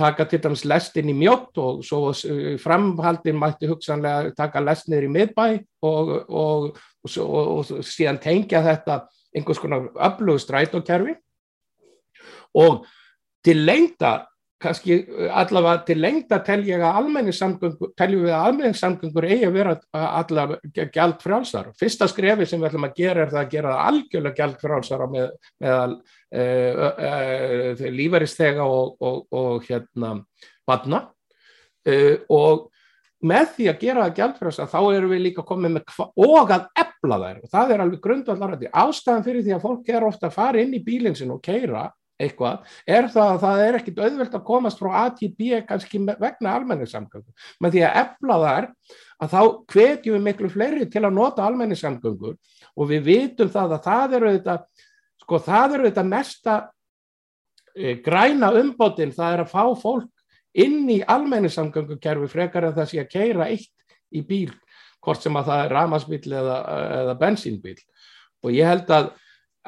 taka 0.00 0.26
til 0.28 0.40
dæmis 0.42 0.64
lest 0.68 0.96
inn 1.00 1.12
í 1.12 1.16
mjótt 1.16 1.58
og 1.60 1.84
svo 1.84 2.10
framhaldin 2.62 3.38
mætti 3.38 3.68
hugsanlega 3.68 4.32
taka 4.38 4.62
lest 4.64 4.88
niður 4.88 5.08
í 5.08 5.12
miðbæ 5.16 5.46
og, 5.86 6.12
og, 6.28 6.68
og, 7.04 7.40
og 7.60 7.84
síðan 7.86 8.20
tengja 8.22 8.62
þetta 8.64 9.02
einhvers 9.36 9.60
konar 9.62 9.90
öflugu 9.94 10.42
strætókerfi. 10.42 11.14
Og 12.58 12.86
til 13.44 13.62
lengta 13.66 14.26
kannski 14.60 14.96
allavega 15.32 15.84
til 15.88 15.98
almenningssamgöngur 16.04 17.92
teljum 17.98 18.24
við 18.26 18.34
að 18.34 18.46
almenningssamgöngur 18.48 19.26
eigi 19.28 19.46
að 19.48 19.56
vera 19.56 19.76
allavega 19.92 20.86
gælt 20.94 21.22
frálsar 21.24 21.70
fyrsta 21.80 22.08
skrefi 22.10 22.46
sem 22.46 22.60
við 22.60 22.70
ætlum 22.70 22.88
að 22.88 22.98
gera 23.00 23.24
er 23.24 23.32
það 23.32 23.42
að 23.44 23.54
gera 23.54 23.76
algjörlega 23.86 24.38
gælt 24.42 24.64
frálsar 24.64 25.06
með, 25.10 25.30
meðal 25.60 25.94
uh, 25.94 26.82
uh, 26.88 27.00
uh, 27.08 27.86
líferistega 28.00 28.66
og, 28.66 29.00
og, 29.00 29.24
og 29.32 29.70
hérna 29.70 30.18
badna 30.68 31.06
og 32.30 32.68
með 33.20 33.54
því 33.56 33.68
að 33.68 33.80
gera 33.84 34.04
það 34.06 34.18
gjaldfrösa 34.18 34.66
þá 34.70 34.78
erum 34.94 35.12
við 35.12 35.22
líka 35.26 35.44
komið 35.44 35.74
með 35.76 35.96
og 36.24 36.52
að 36.54 36.68
ebla 36.80 37.18
þær. 37.20 37.40
Og 37.40 37.52
það 37.52 37.72
er 37.72 37.82
alveg 37.84 38.02
grundvallar 38.04 38.54
ástæðan 38.82 39.24
fyrir 39.26 39.44
því 39.44 39.56
að 39.56 39.64
fólk 39.64 39.90
er 39.92 40.06
ofta 40.06 40.28
að 40.30 40.36
fara 40.36 40.62
inn 40.62 40.76
í 40.76 40.82
bílinn 40.84 41.16
sin 41.18 41.32
og 41.34 41.42
keira 41.44 41.88
eitthvað, 42.20 42.66
er 42.86 43.08
það 43.12 43.30
að 43.34 43.40
það 43.44 43.62
er 43.64 43.78
ekkit 43.78 44.00
auðvelt 44.04 44.36
að 44.36 44.44
komast 44.46 44.80
frá 44.80 44.90
A 45.00 45.04
til 45.16 45.30
B 45.36 45.60
kannski 45.68 46.00
vegna 46.06 46.54
almenningssamgöngur. 46.58 47.48
Með 47.60 47.76
því 47.76 47.84
að 47.86 47.98
efla 48.02 48.38
þar 48.44 48.68
að 49.20 49.34
þá 49.34 49.40
hvetjum 49.74 50.16
við 50.16 50.26
miklu 50.28 50.52
fleiri 50.52 50.88
til 50.90 51.04
að 51.04 51.16
nota 51.16 51.46
almenningssamgöngur 51.46 52.36
og 52.76 52.90
við 52.90 53.04
vitum 53.08 53.50
það 53.52 53.76
að 53.76 53.84
það 53.88 54.16
eru 54.20 54.32
þetta, 54.36 54.56
sko 55.24 55.42
það 55.48 55.76
eru 55.76 55.90
þetta 55.90 56.06
mesta 56.08 56.56
e, 57.74 57.96
græna 58.04 58.54
umbótin, 58.60 59.14
það 59.16 59.36
er 59.36 59.44
að 59.44 59.52
fá 59.52 59.64
fólk 59.82 60.10
inn 60.60 60.88
í 60.90 61.00
almenningssamgöngukerfi 61.06 62.30
frekar 62.30 62.68
en 62.68 62.76
það 62.78 62.90
sé 62.90 63.02
að 63.04 63.12
keira 63.12 63.50
eitt 63.52 63.70
í 64.10 64.24
bíl, 64.26 64.50
hvort 65.00 65.22
sem 65.22 65.36
að 65.38 65.52
það 65.52 65.64
er 65.64 65.74
ramasbíl 65.76 66.24
eða, 66.40 66.56
eða 67.00 67.18
bensínbíl 67.20 67.78
og 68.40 68.54
ég 68.54 68.68
held 68.68 68.90
að, 68.94 69.10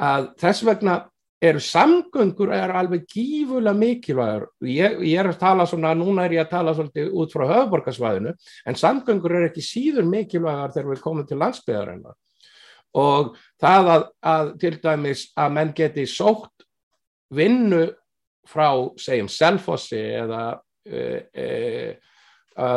að 0.00 0.28
þess 0.40 0.64
vegna 0.66 0.96
eru 1.42 1.60
samgöngur 1.62 2.52
er 2.54 2.70
alveg 2.78 3.06
gífulega 3.10 3.74
mikilvægur. 3.74 4.46
Ég, 4.68 5.00
ég 5.02 5.18
er 5.18 5.32
að 5.32 5.40
tala 5.40 5.66
svona, 5.66 5.94
núna 5.98 6.26
er 6.26 6.36
ég 6.36 6.44
að 6.44 6.52
tala 6.52 6.74
svolítið 6.76 7.16
út 7.18 7.34
frá 7.34 7.46
höfuborgarsvæðinu, 7.50 8.34
en 8.70 8.78
samgöngur 8.78 9.34
er 9.38 9.48
ekki 9.48 9.64
síður 9.66 10.06
mikilvægar 10.10 10.74
þegar 10.76 10.92
við 10.92 11.02
komum 11.02 11.26
til 11.26 11.40
landsbyðarinnar. 11.42 12.18
Og 13.02 13.32
það 13.60 13.90
að, 13.96 14.06
að 14.34 14.52
til 14.62 14.74
dæmis 14.84 15.26
að 15.40 15.54
menn 15.56 15.74
geti 15.76 16.06
sótt 16.06 16.66
vinnu 17.32 17.86
frá, 18.48 18.68
segjum, 19.00 19.30
Selfossi 19.32 20.00
eða, 20.20 20.42
e, 20.84 21.04
e, 21.32 21.46
e, 22.52 22.68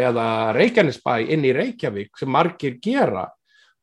eða 0.00 0.28
Reykjanesbæ 0.56 1.18
inn 1.34 1.44
í 1.44 1.52
Reykjavík 1.54 2.18
sem 2.18 2.32
margir 2.32 2.78
gera, 2.82 3.28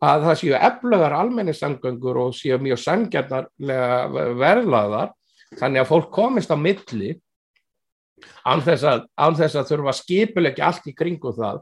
að 0.04 0.26
það 0.28 0.40
séu 0.42 0.58
eflugar 0.58 1.16
almenningssangöngur 1.18 2.20
og 2.22 2.36
séu 2.38 2.60
mjög 2.62 2.82
sangjarnarlega 2.84 4.26
verðlaðar 4.38 5.14
þannig 5.58 5.82
að 5.82 5.90
fólk 5.90 6.12
komist 6.14 6.54
á 6.54 6.58
milli 6.60 7.16
án 8.46 8.62
þess 8.66 8.86
að, 8.88 9.06
þess 9.38 9.60
að 9.60 9.72
þurfa 9.72 9.94
skipulegja 9.98 10.68
allt 10.68 10.90
í 10.90 10.94
kringu 10.98 11.34
það. 11.38 11.62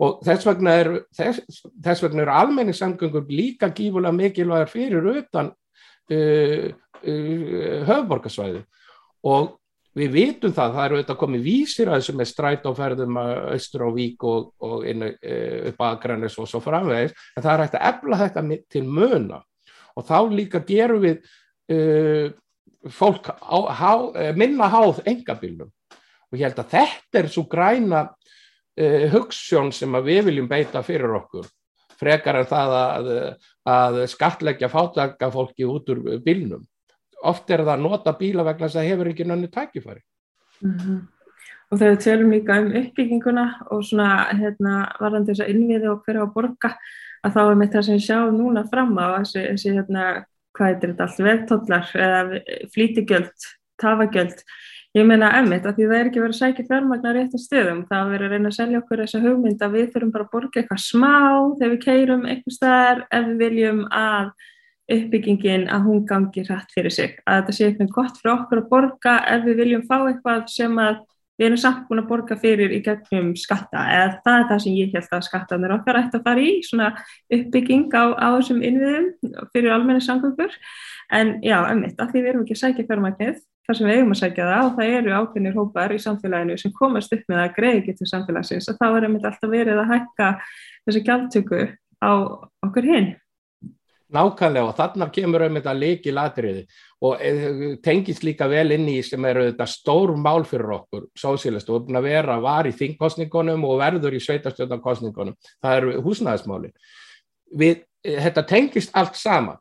Og 0.00 0.20
þess 0.24 0.46
vegna 0.48 0.74
eru 0.80 1.00
er 2.24 2.32
almenningssangöngur 2.32 3.26
líka 3.28 3.68
gífulega 3.68 4.16
mikilvægar 4.16 4.70
fyrir 4.72 5.08
utan 5.12 5.50
uh, 5.52 6.68
uh, 7.04 7.80
höfborgarsvæði 7.88 8.62
og 9.28 9.59
við 9.98 10.12
vitum 10.14 10.52
það, 10.54 10.74
það 10.74 10.84
eru 10.84 10.98
auðvitað 10.98 11.18
komið 11.20 11.46
vísir 11.46 11.90
að 11.90 11.98
þessu 11.98 12.14
með 12.18 12.28
strætóferðum 12.30 13.18
austur 13.20 13.86
á 13.86 13.88
Vík 13.96 14.26
og, 14.28 14.52
og 14.62 14.84
inn, 14.86 15.06
e, 15.10 15.38
upp 15.72 15.82
að 15.86 15.96
Grannis 16.04 16.38
og 16.38 16.50
svo 16.50 16.60
framvegis 16.62 17.16
en 17.34 17.44
það 17.44 17.52
er 17.52 17.64
hægt 17.64 17.78
að 17.78 17.88
efla 17.90 18.20
þetta 18.20 18.44
til 18.70 18.84
möna 18.86 19.40
og 19.98 20.06
þá 20.06 20.18
líka 20.30 20.62
gerum 20.66 21.02
við 21.02 21.18
uh, 21.74 22.30
fólk 22.94 23.32
á, 23.34 23.58
há, 23.74 23.92
e, 24.14 24.30
minna 24.38 24.70
háð 24.70 25.02
engabílum 25.10 25.70
og 26.30 26.38
ég 26.38 26.46
held 26.46 26.62
að 26.62 26.76
þetta 26.76 27.20
er 27.20 27.30
svo 27.34 27.44
græna 27.50 28.04
uh, 28.06 29.06
hugssjón 29.10 29.74
sem 29.74 29.98
við 30.06 30.28
viljum 30.30 30.48
beita 30.48 30.84
fyrir 30.86 31.18
okkur. 31.18 31.50
Frekar 32.00 32.38
en 32.38 32.46
það 32.48 32.74
að, 32.78 33.08
að 33.68 33.96
skatleggja 34.08 34.70
fátaka 34.72 35.28
fólki 35.34 35.66
út 35.68 35.90
úr 35.92 35.98
bílnum 36.24 36.62
oft 37.26 37.50
er 37.50 37.64
það 37.64 37.74
að 37.76 37.84
nota 37.86 38.14
bíla 38.18 38.44
vegna 38.46 38.66
þess 38.66 38.76
að 38.76 38.82
það 38.82 38.90
hefur 38.90 39.10
ekki 39.10 39.26
nönnu 39.28 39.50
tækifæri. 39.50 40.02
Mm 40.60 40.76
-hmm. 40.78 41.00
Og 41.70 41.78
þegar 41.78 41.92
við 41.94 42.02
tölum 42.04 42.32
líka 42.34 42.58
um 42.60 42.72
uppbygginguna 42.80 43.44
og 43.70 43.84
svona 43.86 44.08
hérna 44.34 44.74
varðandi 45.00 45.30
þess 45.30 45.44
að 45.44 45.52
innviði 45.52 45.90
og 45.90 46.02
hverja 46.04 46.26
á 46.26 46.34
borga 46.34 46.70
að 47.22 47.36
þá 47.36 47.40
er 47.44 47.54
mitt 47.60 47.72
það 47.72 47.86
sem 47.86 47.94
við 47.94 48.06
sjáum 48.06 48.38
núna 48.38 48.64
fram 48.70 48.98
á 48.98 49.06
þessi, 49.20 49.44
þessi 49.52 49.74
hérna, 49.76 50.24
hvað 50.56 50.70
er 50.70 50.80
þetta 50.88 51.06
allt, 51.06 51.22
vegtóllar 51.28 51.92
eða 51.94 52.20
flítigjöld, 52.74 53.48
tafagjöld. 53.80 54.44
Ég 54.98 55.06
meina 55.06 55.30
emmitt 55.38 55.66
að 55.68 55.76
því 55.76 55.84
það 55.86 56.00
er 56.00 56.08
ekki 56.08 56.22
verið 56.24 56.34
að 56.34 56.40
sækja 56.40 56.66
fjármagnar 56.66 57.14
rétt 57.14 57.34
á 57.36 57.38
stöðum, 57.38 57.84
það 57.86 58.00
er 58.00 58.10
verið 58.10 58.26
að 58.26 58.32
reyna 58.34 58.50
að 58.50 58.56
selja 58.56 58.80
okkur 58.80 59.02
þessa 59.04 59.20
hugmynd 59.22 59.60
að 59.62 59.76
við 59.76 59.92
þurfum 59.92 60.14
bara 60.16 60.26
að 60.26 60.32
borga 60.32 60.60
eitthvað 60.60 60.80
smá 60.82 61.14
þegar 61.60 61.70
við 61.70 61.82
keirum 61.84 62.24
eitthvað 62.26 62.56
staðar 62.56 63.04
ef 63.06 63.28
við 63.28 63.36
viljum 63.44 63.84
að 63.94 64.32
uppbyggingin 64.90 65.68
að 65.72 65.86
hún 65.86 66.02
gangi 66.08 66.44
hrætt 66.46 66.74
fyrir 66.74 66.94
sig. 66.94 67.14
Að 67.26 67.40
þetta 67.40 67.56
sé 67.56 67.68
eitthvað 67.68 67.94
gott 67.94 68.18
fyrir 68.20 68.34
okkur 68.34 68.62
að 68.62 68.68
borga 68.72 69.14
ef 69.34 69.46
við 69.46 69.62
viljum 69.62 69.86
fá 69.88 69.96
eitthvað 70.00 70.44
sem 70.52 70.78
að 70.82 71.00
við 71.40 71.46
erum 71.46 71.60
samt 71.60 71.84
búin 71.88 72.02
að 72.02 72.08
borga 72.10 72.36
fyrir 72.36 72.72
í 72.76 72.80
gegnum 72.84 73.30
skatta. 73.38 73.84
Eða 73.94 74.08
það 74.24 74.38
er 74.38 74.48
það 74.50 74.58
sem 74.64 74.74
ég 74.76 74.96
held 74.96 75.14
að 75.16 75.22
skattanir 75.24 75.74
okkar 75.78 76.00
ætti 76.02 76.18
að 76.18 76.26
fara 76.26 76.42
í 76.44 76.50
svona 76.66 76.90
uppbygging 77.36 77.86
á, 77.96 78.04
á 78.12 78.28
þessum 78.36 78.60
innviðum 78.68 79.06
fyrir 79.54 79.72
almenna 79.72 80.04
sangöngur 80.04 80.58
en 81.16 81.38
já, 81.42 81.56
emmitt, 81.70 81.96
af 81.96 82.12
því 82.12 82.20
við 82.20 82.30
erum 82.34 82.44
ekki 82.44 82.58
að 82.58 82.60
sækja 82.60 82.86
fjármagnið 82.90 83.40
þar 83.66 83.78
sem 83.78 83.88
við 83.88 83.96
eigum 83.96 84.12
að 84.12 84.20
sækja 84.20 84.50
það 84.50 84.66
og 84.66 84.76
það 84.76 84.92
eru 84.98 85.16
ákveðnir 85.16 85.56
hópar 85.56 85.94
í 85.94 86.02
samfélaginu 86.04 86.58
sem 86.60 86.76
komast 86.76 87.16
upp 87.16 87.24
með 87.30 87.42
að 87.46 87.56
greiði 87.56 87.82
getur 87.88 88.10
samfélagsins. 88.10 88.68
Og 88.68 88.78
þá 88.80 88.86
er 88.90 89.08
emmitt 89.08 89.26
alltaf 89.30 89.52
verið 89.52 89.80
að 89.80 89.90
hækka 89.94 90.30
þessu 90.84 91.04
gjaldtöku 91.08 91.64
á 92.04 92.12
okkur 92.66 92.90
hinn 92.90 93.10
Nákvæmlega 94.10 94.66
og 94.66 94.74
þarna 94.74 95.06
kemur 95.14 95.44
um 95.46 95.58
þetta 95.60 95.72
leiki 95.76 96.12
latriði 96.14 96.64
og 97.06 97.20
eh, 97.22 97.76
tengist 97.84 98.24
líka 98.26 98.48
vel 98.50 98.74
inn 98.74 98.88
í 98.90 98.98
sem 99.06 99.24
eru 99.28 99.46
þetta 99.46 99.66
stór 99.70 100.12
mál 100.18 100.42
fyrir 100.48 100.74
okkur, 100.76 101.06
sósílist, 101.16 101.70
og 101.70 101.88
að 101.94 102.08
vera 102.08 102.40
var 102.42 102.68
í 102.68 102.74
þingkostningunum 102.76 103.64
og 103.68 103.78
verður 103.80 104.16
í 104.18 104.22
sveitarstjórnarkostningunum, 104.24 105.36
það 105.62 105.76
eru 105.78 105.94
húsnæðismáli. 106.04 106.72
Við, 107.62 107.84
eh, 108.04 108.18
þetta 108.26 108.46
tengist 108.50 108.96
allt 108.98 109.16
sama. 109.16 109.56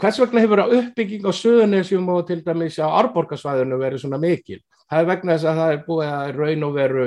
Hvers 0.00 0.18
vegna 0.20 0.42
hefur 0.44 0.64
að 0.64 0.74
uppbygging 0.80 1.28
á 1.28 1.32
söðunisjum 1.32 2.08
og 2.12 2.26
til 2.28 2.42
dæmis 2.44 2.80
á 2.80 2.88
árborgarsvæðinu 2.88 3.78
verið 3.80 4.02
svona 4.02 4.20
mikil? 4.20 4.60
Það 4.90 5.00
er 5.00 5.08
vegna 5.12 5.36
þess 5.36 5.48
að 5.50 5.60
það 5.60 5.72
er 5.72 5.86
búið 5.86 6.10
að 6.16 6.34
raun 6.40 6.66
og 6.66 6.74
veru 6.74 7.06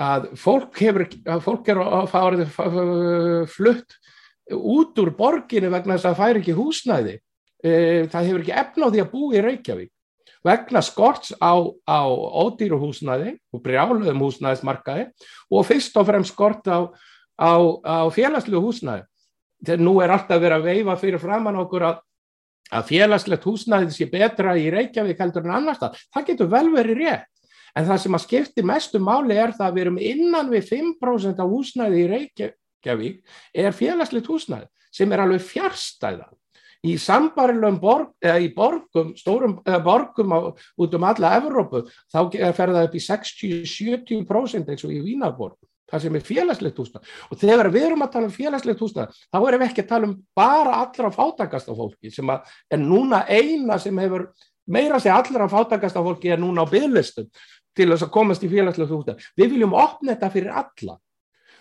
að 0.00 0.30
fólk 0.38 0.80
hefur, 0.80 1.04
fólk 1.44 1.68
er 1.68 1.82
að 1.82 2.08
fara 2.08 2.46
flutt 3.50 3.98
út 4.50 4.98
úr 4.98 5.12
borginu 5.16 5.70
vegna 5.70 5.96
þess 5.96 6.08
að 6.08 6.14
það 6.14 6.20
fær 6.20 6.40
ekki 6.40 6.56
húsnæði. 6.56 7.16
E, 7.60 7.72
það 8.10 8.28
hefur 8.28 8.44
ekki 8.44 8.58
efna 8.62 8.88
á 8.88 8.92
því 8.92 9.02
að 9.02 9.10
bú 9.12 9.30
í 9.34 9.42
Reykjavík. 9.44 9.90
Vegna 10.46 10.80
skorts 10.80 11.34
á, 11.36 11.52
á 11.84 12.00
ódýru 12.08 12.78
húsnæði 12.80 13.34
og 13.52 13.62
brjáluðum 13.64 14.22
húsnæðismarkaði 14.24 15.10
og 15.52 15.66
fyrst 15.68 15.98
og 16.00 16.06
fremst 16.08 16.32
skort 16.32 16.64
á, 16.64 16.88
á, 17.36 17.52
á 17.84 18.08
félagslegu 18.08 18.62
húsnæði. 18.64 19.04
Þegar 19.60 19.82
nú 19.84 19.98
er 20.00 20.14
alltaf 20.14 20.40
verið 20.40 20.56
að 20.56 20.70
veifa 20.70 20.96
fyrir 21.02 21.20
framann 21.20 21.60
okkur 21.60 21.84
að, 21.90 21.98
að 22.72 22.88
félagslegt 22.88 23.44
húsnæði 23.44 23.92
sé 23.92 24.08
betra 24.08 24.56
í 24.56 24.70
Reykjavík 24.72 25.20
heldur 25.20 25.44
en 25.44 25.58
annars 25.58 25.82
það, 25.82 26.00
það 26.14 26.26
getur 26.30 26.50
vel 26.54 26.70
verið 26.72 27.02
rétt. 27.04 27.28
En 27.76 27.86
það 27.86 28.00
sem 28.02 28.16
að 28.16 28.24
skipti 28.24 28.64
mestu 28.66 28.98
máli 28.98 29.36
er 29.36 29.52
það 29.54 29.68
að 29.68 29.76
við 29.76 29.84
erum 29.84 30.00
innan 30.00 30.48
við 30.50 30.72
5% 30.72 31.44
af 31.44 31.52
húsnæði 31.52 32.00
í 32.00 32.08
Reykjavík 32.14 32.56
Reykjavík 32.80 33.24
er 33.54 33.72
félagslegt 33.76 34.28
húsnæði 34.28 34.68
sem 34.90 35.12
er 35.12 35.22
alveg 35.22 35.42
fjárstæða 35.44 36.28
í 36.80 36.96
sambarilum 36.96 37.76
borg, 37.80 38.14
eða 38.24 38.40
í 38.40 38.48
borgum, 38.54 39.12
stórum 39.14 39.58
borgum 39.84 40.32
á, 40.32 40.38
út 40.80 40.94
um 40.96 41.04
alla 41.04 41.34
Evrópu 41.36 41.84
þá 42.08 42.30
fer 42.56 42.72
það 42.72 42.86
upp 42.86 42.94
í 42.96 43.02
60-70% 43.04 44.72
eins 44.72 44.86
og 44.86 44.94
í 44.94 45.02
Vínarborg 45.04 45.58
það 45.90 46.04
sem 46.06 46.16
er 46.16 46.24
félagslegt 46.24 46.78
húsnæði 46.80 47.12
og 47.28 47.40
þegar 47.40 47.70
við 47.74 47.86
erum 47.90 48.04
að 48.06 48.12
tala 48.14 48.30
um 48.30 48.34
félagslegt 48.34 48.80
húsnæði 48.80 49.20
þá 49.28 49.38
erum 49.40 49.60
við 49.60 49.68
ekki 49.68 49.84
að 49.84 49.92
tala 49.92 50.08
um 50.08 50.16
bara 50.34 50.78
allra 50.80 51.12
fátakast 51.12 51.68
á 51.68 51.74
fólki 51.76 52.14
sem 52.14 52.32
er 52.32 52.80
núna 52.80 53.26
eina 53.28 53.78
sem 53.78 53.98
hefur 54.00 54.30
meira 54.70 55.00
sé 55.02 55.12
allra 55.12 55.50
fátakasta 55.50 56.00
fólki 56.00 56.32
er 56.32 56.40
núna 56.40 56.64
á 56.64 56.70
bygglistum 56.70 57.28
til 57.76 57.90
þess 57.92 58.06
að 58.06 58.14
komast 58.14 58.44
í 58.44 58.50
félagslega 58.50 58.94
húsnæði. 58.94 59.28
Við 59.38 59.54
viljum 59.54 59.76
opna 59.78 60.14
þetta 60.14 60.30
fyrir 60.34 60.56
alla. 60.62 60.96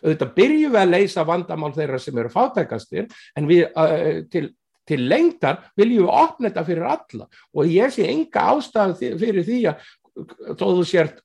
Þetta 0.02 0.30
byrjum 0.36 0.76
við 0.76 0.82
að 0.82 0.94
leysa 0.96 1.26
vandamál 1.28 1.74
þeirra 1.76 2.00
sem 2.02 2.18
eru 2.22 2.32
fátakastir 2.34 3.08
en 3.38 3.50
við 3.50 3.66
uh, 3.70 4.24
til, 4.32 4.50
til 4.90 5.00
lengtar 5.08 5.64
viljum 5.80 6.08
við 6.08 6.20
opna 6.26 6.50
þetta 6.50 6.68
fyrir 6.68 6.92
alla. 6.96 7.30
Og 7.56 7.72
ég 7.72 7.94
sé 7.94 8.08
enga 8.10 8.46
ástæðu 8.54 9.16
fyrir 9.22 9.48
því 9.48 9.64
að 9.72 9.90
þú 10.60 10.86
sért 10.88 11.20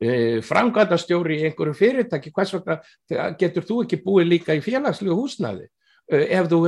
e, 0.00 0.40
framkvæmdastjóri 0.46 1.40
í 1.40 1.48
einhverju 1.48 1.76
fyrirtæki, 1.76 2.32
hvers 2.34 2.54
vegna 2.56 2.78
getur 3.40 3.66
þú 3.66 3.82
ekki 3.84 4.02
búið 4.04 4.30
líka 4.34 4.56
í 4.56 4.62
félagslegu 4.64 5.16
húsnæði? 5.16 5.68
E, 6.06 6.22
ef 6.38 6.48
þú, 6.52 6.62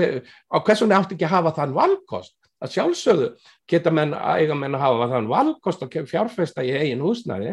á 0.53 0.57
hvers 0.59 0.85
vegna 0.85 1.01
átt 1.01 1.15
ekki 1.17 1.29
að 1.29 1.35
hafa 1.37 1.55
þann 1.61 1.75
valkost? 1.77 2.37
Að 2.59 2.73
sjálfsögðu 2.75 3.29
geta 3.71 3.93
menn 3.95 4.17
að 4.19 4.41
eiga 4.43 4.57
menn 4.59 4.75
að 4.75 4.83
hafa 4.83 5.11
þann 5.13 5.29
valkost 5.31 5.85
að 5.85 6.01
fjárfesta 6.11 6.65
í 6.67 6.73
eigin 6.75 7.05
húsnæði 7.05 7.53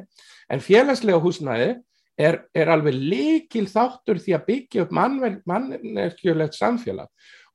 en 0.49 0.63
félagslega 0.65 1.21
húsnæði 1.21 1.75
er, 2.17 2.39
er 2.55 2.71
alveg 2.71 2.95
líkil 2.95 3.65
þáttur 3.69 4.19
því 4.23 4.35
að 4.37 4.47
byggja 4.49 4.85
upp 4.85 4.95
mannverkjulegt 4.95 6.57
samfélag. 6.57 7.11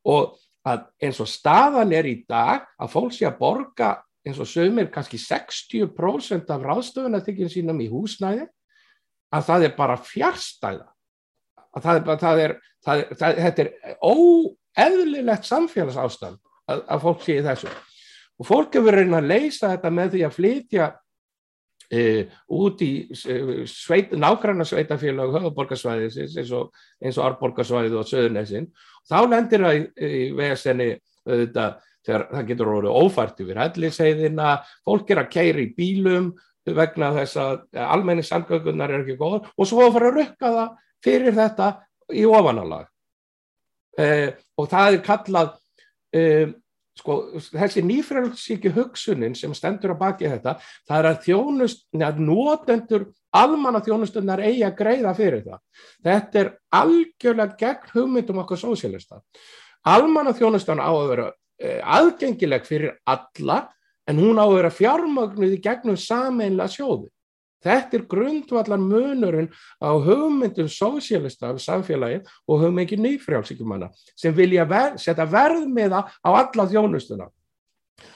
Og 0.09 0.37
að 0.69 0.87
eins 1.01 1.21
og 1.23 1.29
staðan 1.31 1.93
er 1.97 2.09
í 2.09 2.21
dag 2.29 2.67
að 2.81 2.93
fólk 2.93 3.15
sé 3.17 3.27
að 3.29 3.39
borga 3.41 3.91
eins 4.27 4.41
og 4.41 4.49
sögumir 4.49 4.91
kannski 4.93 5.19
60% 5.21 6.53
af 6.53 6.65
ráðstöfunarþykjum 6.69 7.53
sínum 7.53 7.81
í 7.81 7.89
húsnæði 7.89 8.45
að 9.33 9.47
það 9.47 9.67
er 9.67 9.77
bara 9.79 9.97
fjárstæða 10.05 10.89
að 11.71 11.87
það 11.87 11.97
er, 11.97 12.05
það 12.21 12.43
er, 12.45 12.57
það 12.85 13.03
er, 13.03 13.13
það 13.21 13.41
þetta 13.45 13.65
er 13.65 13.99
óeðlilegt 14.03 15.49
samfélagsástand 15.49 16.41
að, 16.71 16.83
að 16.85 17.05
fólk 17.07 17.25
sé 17.25 17.39
í 17.39 17.45
þessu. 17.47 17.71
Og 18.41 18.49
fólk 18.49 18.77
hefur 18.77 18.97
reyna 18.97 19.21
að 19.21 19.31
leysa 19.31 19.71
þetta 19.75 19.93
með 19.95 20.15
því 20.15 20.25
að 20.27 20.37
flytja 20.37 20.91
út 21.91 22.83
í 22.87 22.91
sveit, 23.67 24.13
nákvæmna 24.15 24.63
sveitafélag 24.69 25.33
höfuborgarsvæðis 25.35 26.19
eins 26.23 26.53
og, 26.55 26.69
og 27.03 27.23
Arborgarsvæðið 27.27 27.97
og 27.99 28.07
Söðunesin 28.07 28.69
þá 29.11 29.17
lendir 29.27 29.65
það 29.65 29.79
í, 29.79 29.81
í 30.07 30.21
vegasenni 30.39 30.91
auðvitað 31.27 31.81
þegar 32.07 32.27
það 32.31 32.47
getur 32.51 32.71
orðið 32.75 33.01
ófært 33.03 33.43
yfir 33.45 33.61
helliseiðina, 33.61 34.53
fólk 34.87 35.11
er 35.13 35.23
að 35.25 35.33
keira 35.35 35.65
í 35.65 35.73
bílum 35.77 36.31
vegna 36.71 37.11
þess 37.17 37.41
að 37.41 37.83
almenni 37.83 38.25
samgöngunar 38.27 38.93
er 38.95 39.03
ekki 39.03 39.19
góð 39.21 39.51
og 39.51 39.69
svo 39.69 39.85
að 39.87 39.95
fara 39.97 40.11
að 40.11 40.19
rukka 40.21 40.53
það 40.57 40.73
fyrir 41.05 41.37
þetta 41.37 41.69
í 42.15 42.25
ofanalag 42.29 42.89
eh, 43.99 44.29
og 44.61 44.69
það 44.71 44.95
er 44.95 45.05
kallað 45.07 45.53
eh, 46.15 46.53
sko, 47.01 47.17
þessi 47.51 47.83
nýfrælsíki 47.87 48.73
hugsunin 48.77 49.35
sem 49.39 49.55
stendur 49.57 49.97
á 49.97 50.03
baki 50.03 50.31
þetta 50.31 50.57
það 50.61 50.97
er 50.99 51.11
að 51.11 51.19
þjónust, 51.27 51.83
neða 51.97 52.29
nótendur 52.29 53.09
almanna 53.35 53.83
þjónustunnar 53.87 54.45
eigi 54.45 54.63
að 54.67 54.79
greiða 54.79 55.17
fyrir 55.19 55.45
það. 55.47 55.61
Þetta 56.07 56.41
er 56.45 56.55
algjörlega 56.81 57.59
gegn 57.61 57.93
hugmyndum 57.95 58.41
okkar 58.45 58.61
sósélista. 58.63 59.21
Almanna 59.89 60.35
þjónustunnar 60.37 60.87
á 60.87 60.93
að 60.93 61.13
vera 61.15 61.31
Eh, 61.61 61.81
aðgengileg 61.85 62.65
fyrir 62.65 62.95
alla 63.05 63.67
en 64.09 64.17
hún 64.17 64.39
á 64.41 64.49
að 64.49 64.55
vera 64.55 64.71
fjármagnuð 64.73 65.59
í 65.59 65.61
gegnum 65.61 65.99
sameinlega 66.01 66.73
sjóði. 66.73 67.11
Þetta 67.65 67.99
er 67.99 68.07
grundvallar 68.09 68.81
munurinn 68.81 69.51
á 69.85 69.91
hugmyndum 69.93 70.69
sósélista 70.73 71.51
af 71.51 71.61
samfélagi 71.61 72.23
og 72.49 72.65
hugmyndin 72.65 73.03
nýfrjálsíkjumanna 73.05 73.91
sem 74.17 74.35
vilja 74.37 74.65
ver, 74.69 74.97
setja 74.97 75.27
verðmiða 75.29 76.07
á 76.09 76.31
alla 76.31 76.67
þjónustuna. 76.71 77.29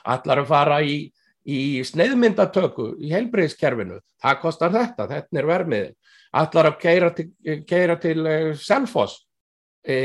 Allar 0.05 0.41
að 0.45 0.49
fara 0.49 0.81
í, 0.81 0.97
í 1.45 1.83
sneiðmyndatöku 1.85 2.95
í 3.05 3.13
heilbreyðskerfinu, 3.13 4.01
það 4.23 4.41
kostar 4.41 4.73
þetta, 4.73 5.09
þetta 5.13 5.41
er 5.43 5.53
verðmiðin. 5.53 5.95
Allar 6.35 6.71
að 6.73 6.81
keira 6.81 7.13
til, 7.15 7.29
til 8.01 8.19
uh, 8.25 8.51
Selfoss, 8.59 9.21
E, 9.85 9.97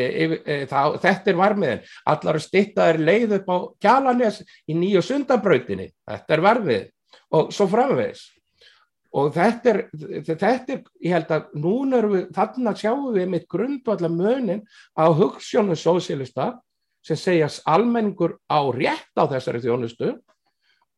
e, 0.43 0.56
það, 0.67 0.97
þetta 0.99 1.32
er 1.32 1.38
varmiðin 1.39 1.84
allar 2.12 2.38
stittaðir 2.43 2.97
leið 2.99 3.36
upp 3.38 3.45
á 3.47 3.58
kjalanes 3.86 4.41
í 4.67 4.75
nýju 4.75 4.99
sundabrautinni. 5.08 5.86
Þetta 6.04 6.36
er 6.36 6.43
varmiðin 6.43 6.89
og 7.39 7.54
svo 7.56 7.69
framvegs 7.71 8.25
og 9.10 9.32
þetta 9.34 9.72
er, 9.72 9.80
þetta 10.28 10.50
er 10.54 10.82
ég 11.02 11.13
held 11.15 11.32
að 11.34 11.54
núna 11.58 12.02
við 12.06 12.26
þarna 12.36 12.74
sjáum 12.78 13.13
við 13.15 13.30
mitt 13.32 13.48
grundvallar 13.50 14.12
mönin 14.13 14.65
á 14.93 15.10
hugssjónu 15.10 15.78
sósílista 15.78 16.52
sem 17.06 17.17
segjast 17.17 17.63
almenningur 17.69 18.38
á 18.45 18.60
rétt 18.76 19.15
á 19.17 19.26
þessari 19.32 19.63
þjónustu 19.63 20.12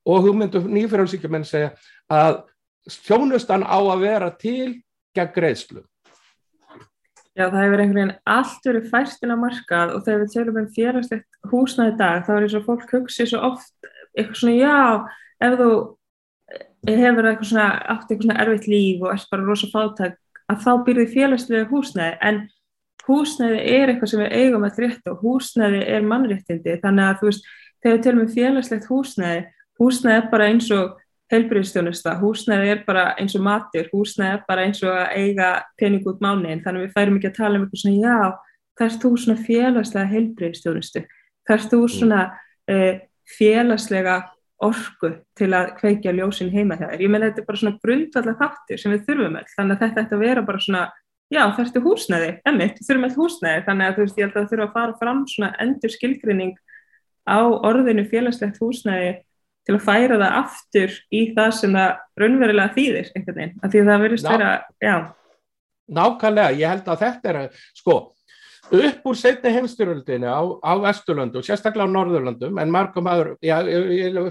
og 0.09 0.25
hugmyndu 0.25 0.63
nýfjörðsíkjumenn 0.65 1.47
segja 1.47 1.71
að 2.11 2.41
þjónustan 2.89 3.63
á 3.63 3.77
að 3.77 4.03
vera 4.03 4.29
til 4.41 4.81
gegn 5.15 5.33
greiðslu. 5.35 5.85
Já, 7.31 7.47
það 7.47 7.61
hefur 7.63 7.81
einhvern 7.81 7.95
veginn 7.95 8.17
allt 8.27 8.65
verið 8.67 8.87
færstin 8.91 9.31
á 9.31 9.37
markað 9.39 9.93
og 9.95 10.03
þegar 10.03 10.23
við 10.23 10.33
tölum 10.33 10.57
um 10.59 10.69
félagslegt 10.75 11.37
húsnaði 11.47 11.93
dag 12.01 12.25
þá 12.27 12.31
er 12.33 12.45
eins 12.47 12.55
og 12.59 12.65
fólk 12.65 12.91
hugsið 12.91 13.29
svo 13.31 13.43
oft 13.53 13.91
eitthvað 14.17 14.39
svona 14.41 14.55
já, 14.57 14.79
ef 15.47 15.55
þú 15.61 15.69
hefur 16.87 17.29
eitthvað 17.29 17.51
svona 17.51 17.67
átt 17.93 18.09
eitthvað 18.09 18.25
svona 18.25 18.41
erfitt 18.45 18.67
líf 18.71 19.03
og 19.05 19.13
ert 19.13 19.29
bara 19.31 19.45
rosa 19.45 19.69
fátæk 19.71 20.17
að 20.51 20.63
þá 20.65 20.71
byrði 20.87 21.07
félagslega 21.13 21.69
húsnaði 21.69 22.17
en 22.29 22.41
húsnaði 23.07 23.61
er 23.75 23.91
eitthvað 23.91 24.11
sem 24.11 24.23
við 24.23 24.35
eigum 24.39 24.65
að 24.67 24.81
rétta 24.83 25.13
og 25.13 25.21
húsnaði 25.25 25.83
er 25.89 26.03
mannréttindi. 26.05 26.77
Þannig 26.83 27.07
að 27.07 27.21
þú 27.21 27.29
veist, 27.29 27.47
þegar 27.81 27.95
við 27.95 28.03
tölum 28.05 28.23
um 28.25 28.33
félagslegt 28.35 28.89
húsnaði, 28.91 29.39
húsnaði 29.81 30.19
er 30.19 30.27
bara 30.33 30.49
eins 30.51 30.69
og 30.75 30.99
heilbríðstjónusta, 31.31 32.17
húsnæði 32.19 32.73
er 32.73 32.81
bara 32.87 33.05
eins 33.19 33.35
og 33.37 33.43
matur, 33.45 33.87
húsnæði 33.93 34.35
er 34.35 34.41
bara 34.47 34.65
eins 34.67 34.81
og 34.83 34.91
að 34.91 35.13
eiga 35.21 35.51
pening 35.79 36.07
út 36.09 36.19
mánin, 36.23 36.61
þannig 36.63 36.81
að 36.81 36.85
við 36.87 36.95
færum 36.97 37.19
ekki 37.19 37.29
að 37.29 37.37
tala 37.37 37.59
um 37.59 37.65
eitthvað 37.65 37.83
svona, 37.83 38.01
já, 38.01 38.17
þarf 38.81 38.97
þú 39.03 39.11
svona 39.23 39.45
félagslega 39.47 40.11
heilbríðstjónustu, 40.11 41.03
þarf 41.47 41.67
þú 41.71 41.81
mm. 41.81 41.93
svona 41.95 42.21
uh, 42.75 42.93
félagslega 43.37 44.17
orku 44.65 45.11
til 45.37 45.49
að 45.57 45.71
kveikja 45.79 46.13
ljósin 46.15 46.51
heima 46.53 46.77
þér. 46.79 47.01
Ég 47.01 47.11
menn 47.11 47.25
þetta 47.25 47.41
er 47.41 47.47
bara 47.47 47.61
svona 47.61 47.79
grundvallar 47.83 48.37
þáttir 48.39 48.81
sem 48.81 48.93
við 48.93 49.07
þurfum 49.07 49.37
all, 49.39 49.47
þannig 49.55 49.75
að 49.75 49.83
þetta 49.85 50.03
ætti 50.03 50.17
að 50.17 50.23
vera 50.25 50.43
bara 50.47 50.61
svona, 50.65 50.83
já, 51.31 51.41
þarftu 51.57 51.83
húsnæði, 51.85 52.29
emmitt, 52.51 52.77
við 52.79 52.89
þurfum 52.89 53.07
all 53.07 53.17
húsnæði, 53.17 53.63
þannig 53.67 53.87
að 53.87 53.97
þú 53.97 54.05
veist, 54.05 54.19
ég 54.19 54.27
held 54.27 54.35
að 54.35 54.39
það 54.39 54.53
þurfa 54.53 54.67
að 54.67 54.77
fara 54.77 54.97
fram 55.01 55.23
svona 55.31 55.51
endur 55.65 55.95
skilgrinning 55.95 56.53
á 57.25 57.39
orðinu 57.41 58.05
félagslegt 58.11 58.61
húsnæði 58.61 59.11
til 59.67 59.77
að 59.77 59.83
færa 59.85 60.17
það 60.17 60.37
aftur 60.41 60.95
í 61.13 61.25
það 61.35 61.51
sem 61.57 61.75
það 61.77 61.91
raunverulega 62.21 62.75
þýðir 62.77 63.11
einhvern 63.15 63.41
veginn, 63.41 63.57
af 63.61 63.73
því 63.73 63.81
að 63.81 63.91
það 63.91 64.05
verðist 64.05 64.29
vera, 64.29 64.53
já. 64.81 64.95
Nákvæmlega, 65.91 66.57
ég 66.57 66.71
held 66.71 66.89
að 66.89 67.03
þetta 67.03 67.31
er, 67.33 67.63
sko, 67.77 67.95
upp 68.71 69.07
úr 69.11 69.17
setni 69.19 69.51
heimstyröldinu 69.51 70.27
á, 70.31 70.39
á 70.63 70.71
Vesturlöndu, 70.79 71.41
sérstaklega 71.43 71.87
á 71.87 71.91
Norðurlöndum, 71.91 72.59
en 72.61 72.71
margum 72.71 73.09
aður, 73.11 73.33
já, 73.43 73.57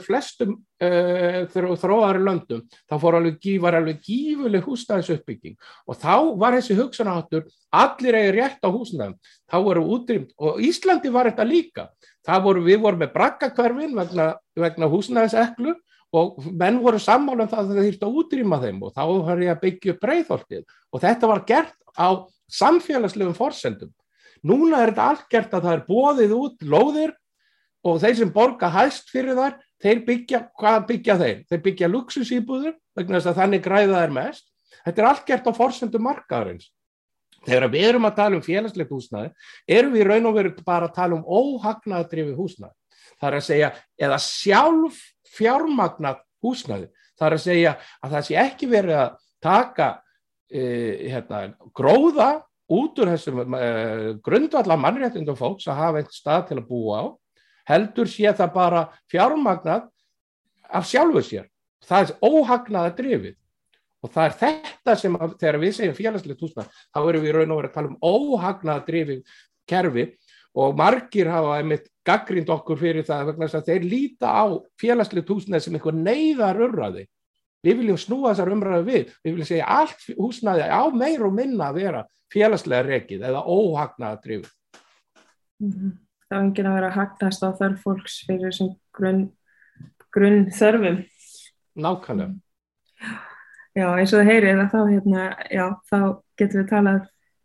flestum 0.04 0.54
uh, 0.80 1.44
þróðari 1.52 2.22
löndum, 2.24 2.62
þá 2.88 2.94
alveg, 3.20 3.50
var 3.60 3.76
alveg 3.78 4.00
gífuleg 4.06 4.64
húsnæðisuppbygging. 4.64 5.58
Og 5.86 6.00
þá 6.00 6.14
var 6.40 6.56
þessi 6.56 6.78
hugsanáttur, 6.78 7.44
allir 7.70 8.18
eigi 8.20 8.32
rétt 8.38 8.64
á 8.64 8.68
húsnæðum, 8.72 9.18
þá 9.50 9.56
voru 9.66 9.84
útrýmt 9.98 10.32
og 10.38 10.64
Íslandi 10.64 11.12
var 11.12 11.30
þetta 11.30 11.48
líka. 11.48 11.90
Voru, 12.30 12.64
við 12.64 12.82
vorum 12.82 13.00
með 13.00 13.14
braggakverfin 13.14 13.94
vegna, 13.96 14.32
vegna 14.56 14.88
húsnæðiseklu 14.92 15.72
og 16.16 16.42
menn 16.50 16.80
voru 16.82 16.98
sammála 17.00 17.46
um 17.46 17.50
það 17.50 17.62
að 17.62 17.70
það 17.70 17.86
þýrt 17.86 18.04
að 18.04 18.18
útrýma 18.20 18.58
þeim 18.64 18.82
og 18.82 18.92
þá 18.96 19.02
var 19.28 19.42
ég 19.44 19.52
að 19.52 19.62
byggja 19.64 19.96
breyðholtið 20.02 20.64
og 20.90 21.02
þetta 21.04 21.30
var 21.30 21.42
gert 21.48 21.76
á 21.94 22.08
samfélagslegum 22.50 23.36
forsendum. 23.36 23.92
Núna 24.46 24.82
er 24.82 24.92
þetta 24.92 25.08
allt 25.12 25.26
gert 25.32 25.54
að 25.56 25.66
það 25.66 25.74
er 25.76 25.82
bóðið 25.88 26.36
út 26.36 26.64
lóðir 26.64 27.14
og 27.84 28.00
þeir 28.00 28.16
sem 28.18 28.32
borga 28.32 28.70
hæst 28.72 29.12
fyrir 29.12 29.36
þar, 29.38 29.56
þeir 29.80 30.02
byggja, 30.06 30.40
hvað 30.60 30.82
byggja 30.90 31.16
þeir? 31.20 31.38
Þeir 31.48 31.62
byggja 31.66 31.90
luxusýbúður 31.90 32.74
vegna 32.96 33.18
þess 33.18 33.30
að 33.32 33.40
þannig 33.40 33.64
græða 33.64 34.02
þeir 34.02 34.14
mest. 34.16 34.46
Þetta 34.84 35.02
er 35.02 35.08
allt 35.10 35.24
gert 35.28 35.48
á 35.48 35.52
forsendum 35.56 36.04
markaðarins. 36.04 36.68
Þegar 37.46 37.72
við 37.72 37.86
erum 37.88 38.08
að 38.08 38.18
tala 38.18 38.36
um 38.36 38.44
félagslegt 38.44 38.92
húsnæði, 38.92 39.30
erum 39.68 39.94
við 39.96 40.06
raun 40.08 40.28
og 40.28 40.36
veru 40.36 40.52
bara 40.64 40.90
að 40.90 40.96
tala 40.98 41.16
um 41.16 41.24
óhagnaðadrifi 41.24 42.36
húsnæði. 42.36 42.76
Það 43.20 43.28
er 43.30 43.36
að 43.38 43.46
segja, 43.46 43.70
eða 44.00 44.18
sjálf 44.24 45.00
fjármagnað 45.36 46.20
húsnæði. 46.44 46.90
Það 47.16 47.26
er 47.26 47.36
að 47.36 47.42
segja 47.44 47.72
að 48.00 48.14
það 48.14 48.26
sé 48.28 48.38
ekki 48.40 48.68
verið 48.68 49.00
að 49.00 49.16
taka 49.40 49.88
e, 50.52 50.62
hérna, 51.08 51.40
gróða 51.76 52.30
út 52.70 53.00
úr 53.02 53.12
þessum 53.14 53.56
e, 53.56 53.66
grundvalla 54.24 54.78
mannréttindum 54.78 55.38
fólks 55.38 55.68
að 55.70 55.80
hafa 55.80 56.02
einn 56.02 56.14
stað 56.14 56.46
til 56.48 56.58
að 56.60 56.68
búa 56.70 57.02
á, 57.02 57.04
heldur 57.70 58.10
sé 58.10 58.30
það 58.30 58.54
bara 58.54 58.86
fjármagnað 59.10 59.88
af 60.70 60.88
sjálfu 60.88 61.22
sér. 61.26 61.46
Það 61.86 62.02
er 62.12 62.30
óhagnaðadrifið 62.30 63.36
og 64.00 64.12
það 64.14 64.26
er 64.26 64.36
þetta 64.40 64.96
sem 64.96 65.16
að, 65.16 65.36
þegar 65.40 65.60
við 65.60 65.76
segjum 65.76 65.96
félagslegt 65.98 66.44
húsnæð 66.44 66.74
þá 66.76 67.00
erum 67.02 67.24
við 67.24 67.36
raun 67.36 67.54
og 67.54 67.60
verið 67.60 67.70
að 67.70 67.76
tala 67.76 67.90
um 67.90 67.98
óhagnaða 68.00 68.84
drifið 68.86 69.38
kerfi 69.70 70.04
og 70.60 70.76
margir 70.78 71.30
hafa 71.30 71.56
einmitt 71.60 71.88
gaggrind 72.06 72.50
okkur 72.50 72.80
fyrir 72.80 73.06
það 73.06 73.30
vegna 73.30 73.48
þess 73.48 73.60
að 73.60 73.70
þeir 73.70 73.88
líta 73.90 74.32
á 74.32 74.44
félagslegt 74.80 75.30
húsnæði 75.30 75.66
sem 75.66 75.76
einhver 75.76 75.98
neyðar 75.98 76.62
urraði. 76.66 77.06
Við 77.66 77.82
viljum 77.82 77.98
snúa 78.00 78.30
þessar 78.32 78.52
umræðu 78.54 78.86
við. 78.86 79.10
Við 79.24 79.34
viljum 79.34 79.48
segja 79.50 79.68
allt 79.68 80.06
húsnæði 80.16 80.68
á 80.72 80.82
meir 80.96 81.24
og 81.26 81.34
minna 81.36 81.68
að 81.68 81.80
vera 81.82 82.04
félagslega 82.32 82.86
rekið 82.86 83.26
eða 83.28 83.42
óhagnaða 83.44 84.20
drifið. 84.24 84.52
Mm 85.60 85.72
-hmm. 85.72 85.96
Það 86.28 86.38
er 86.38 86.44
enginn 86.44 86.70
að 86.70 86.76
vera 86.78 86.90
hagnast 86.94 87.42
á 87.42 87.48
þörf 87.58 87.82
fólks 87.82 88.20
fyrir 88.26 88.46
þessum 88.48 88.74
grunn, 88.94 89.24
grunn 90.14 90.46
þörfum. 90.54 91.00
Nákvæmlega. 91.74 92.34
Já, 93.74 93.86
eins 93.98 94.12
og 94.12 94.20
það 94.20 94.30
heyrið 94.30 94.60
að 94.60 94.70
þá, 94.70 94.80
hérna, 94.90 95.24
já, 95.50 95.64
þá 95.90 95.98
getum 96.38 96.60
við 96.60 96.68
talað 96.70 97.00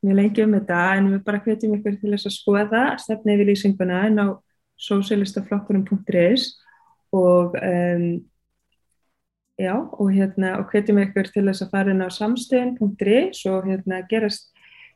mjög 0.06 0.15
lengi 0.19 0.43
um 0.43 0.54
þetta 0.54 0.80
en 0.95 1.10
við 1.12 1.23
bara 1.25 1.41
hvetjum 1.45 1.75
ykkur 1.78 1.97
til 1.99 2.13
þess 2.13 2.30
að 2.30 2.36
skoða 2.36 2.84
stefni 3.01 3.36
yfir 3.36 3.49
lýsinguna 3.49 3.99
en 4.08 4.21
á 4.21 4.28
socialistaflokkurum.is 4.86 6.47
og 7.15 7.56
um, 7.62 8.08
já 9.60 9.76
og 9.76 10.12
hérna 10.12 10.58
og 10.60 10.72
hvetjum 10.72 11.00
ykkur 11.06 11.30
til 11.32 11.46
þess 11.48 11.63
að 11.63 11.72
fara 11.72 11.94
inn 11.94 12.04
á 12.04 12.10
samstöðin.is 12.12 13.46
og 13.52 13.70
hérna 13.70 14.02
gerast 14.10 14.52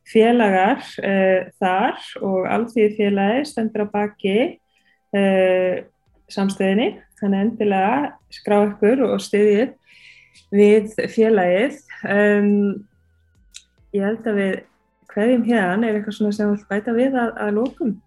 félagar 0.09 0.81
uh, 1.03 1.47
þar 1.61 1.99
og 2.25 2.47
allþýði 2.49 2.95
félagi 2.97 3.45
stendur 3.47 3.85
á 3.85 3.93
baki 3.93 4.37
uh, 5.15 5.75
samstöðinni. 6.29 6.97
Þannig 7.19 7.45
endilega 7.45 8.11
skrá 8.33 8.61
ykkur 8.69 9.03
og 9.09 9.19
stiðið 9.23 9.75
við 10.55 10.93
félagið. 11.11 11.79
Um, 12.07 12.51
ég 13.95 14.05
held 14.05 14.27
að 14.29 14.39
við 14.39 14.53
hverjum 15.09 15.47
hérna 15.47 15.89
er 15.89 15.97
eitthvað 15.97 16.19
svona 16.19 16.35
sem 16.35 16.51
þú 16.51 16.59
ætti 16.59 16.69
bæta 16.69 16.95
við 16.95 17.17
að, 17.19 17.33
að 17.43 17.55
lókum? 17.57 17.97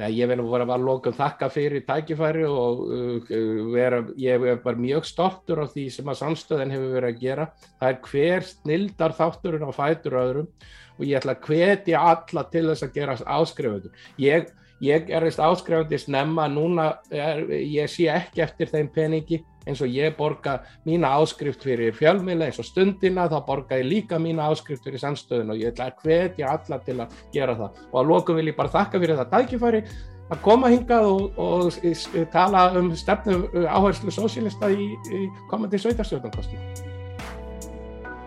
Nei, 0.00 0.14
ég 0.16 0.30
verður 0.30 0.48
bara 0.54 0.66
að 0.72 0.84
lókum 0.86 1.12
þakka 1.16 1.50
fyrir 1.52 1.82
tækifæri 1.84 2.46
og 2.48 2.78
uh, 2.88 3.32
vera, 3.74 3.98
ég 4.20 4.46
er 4.52 4.62
bara 4.64 4.80
mjög 4.80 5.04
stoltur 5.08 5.60
á 5.60 5.66
því 5.68 5.84
sem 5.92 6.08
að 6.08 6.20
samstöðin 6.22 6.72
hefur 6.72 6.94
verið 6.94 7.10
að 7.10 7.24
gera. 7.24 7.46
Það 7.82 7.90
er 7.90 7.98
hver 8.06 8.46
snildar 8.48 9.16
þátturinn 9.18 9.66
á 9.68 9.72
fætur 9.76 10.16
öðrum 10.22 10.48
og 10.96 11.04
ég 11.04 11.20
ætla 11.20 11.36
að 11.36 11.50
hvetja 11.50 12.04
alla 12.14 12.46
til 12.52 12.64
þess 12.70 12.86
að 12.86 12.96
gera 12.96 13.18
áskrifundur. 13.36 14.08
Ég, 14.20 14.48
ég 14.80 15.10
er 15.12 15.24
eist 15.28 15.40
áskrifandi 15.40 15.98
snemma, 16.00 16.48
núna 16.48 16.90
er, 17.12 17.44
ég 17.50 17.90
sé 17.90 18.08
ekki 18.12 18.44
eftir 18.44 18.70
þeim 18.72 18.90
peningi 18.94 19.42
eins 19.68 19.80
og 19.84 19.92
ég 19.92 20.14
borga 20.16 20.60
mína 20.88 21.12
áskrift 21.20 21.64
fyrir 21.64 21.92
fjölmila 21.96 22.48
eins 22.48 22.60
og 22.60 22.68
stundina 22.68 23.28
þá 23.30 23.38
borga 23.46 23.80
ég 23.80 23.90
líka 23.90 24.18
mína 24.18 24.48
áskrift 24.50 24.86
fyrir 24.86 25.02
samstöðun 25.02 25.52
og 25.54 25.60
ég 25.60 25.74
ætla 25.74 25.90
að 25.90 26.04
hvetja 26.04 26.54
alla 26.54 26.80
til 26.86 26.96
að 27.04 27.18
gera 27.34 27.56
það. 27.58 27.82
Og 27.92 28.00
að 28.00 28.08
lokum 28.14 28.40
vil 28.40 28.48
ég 28.48 28.56
bara 28.56 28.72
þakka 28.72 29.02
fyrir 29.02 29.20
það 29.20 29.36
dækifæri 29.36 29.82
að 30.30 30.42
koma 30.44 30.70
hingað 30.70 31.08
og, 31.10 31.38
og 31.38 32.28
tala 32.32 32.68
um 32.78 32.92
stefnum 32.96 33.48
uh, 33.50 33.66
áherslu 33.66 34.14
sósílista 34.14 34.70
í, 34.70 34.92
í 35.10 35.26
komandi 35.50 35.80
sveitarstjórnarkostnum 35.82 36.88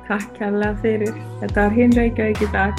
Takk 0.04 0.34
kærlega 0.36 0.76
fyrir. 0.84 1.16
Þetta 1.40 1.62
var 1.62 1.78
hinn 1.80 1.96
Reykjavík 1.96 2.44
í 2.44 2.52
dag 2.52 2.76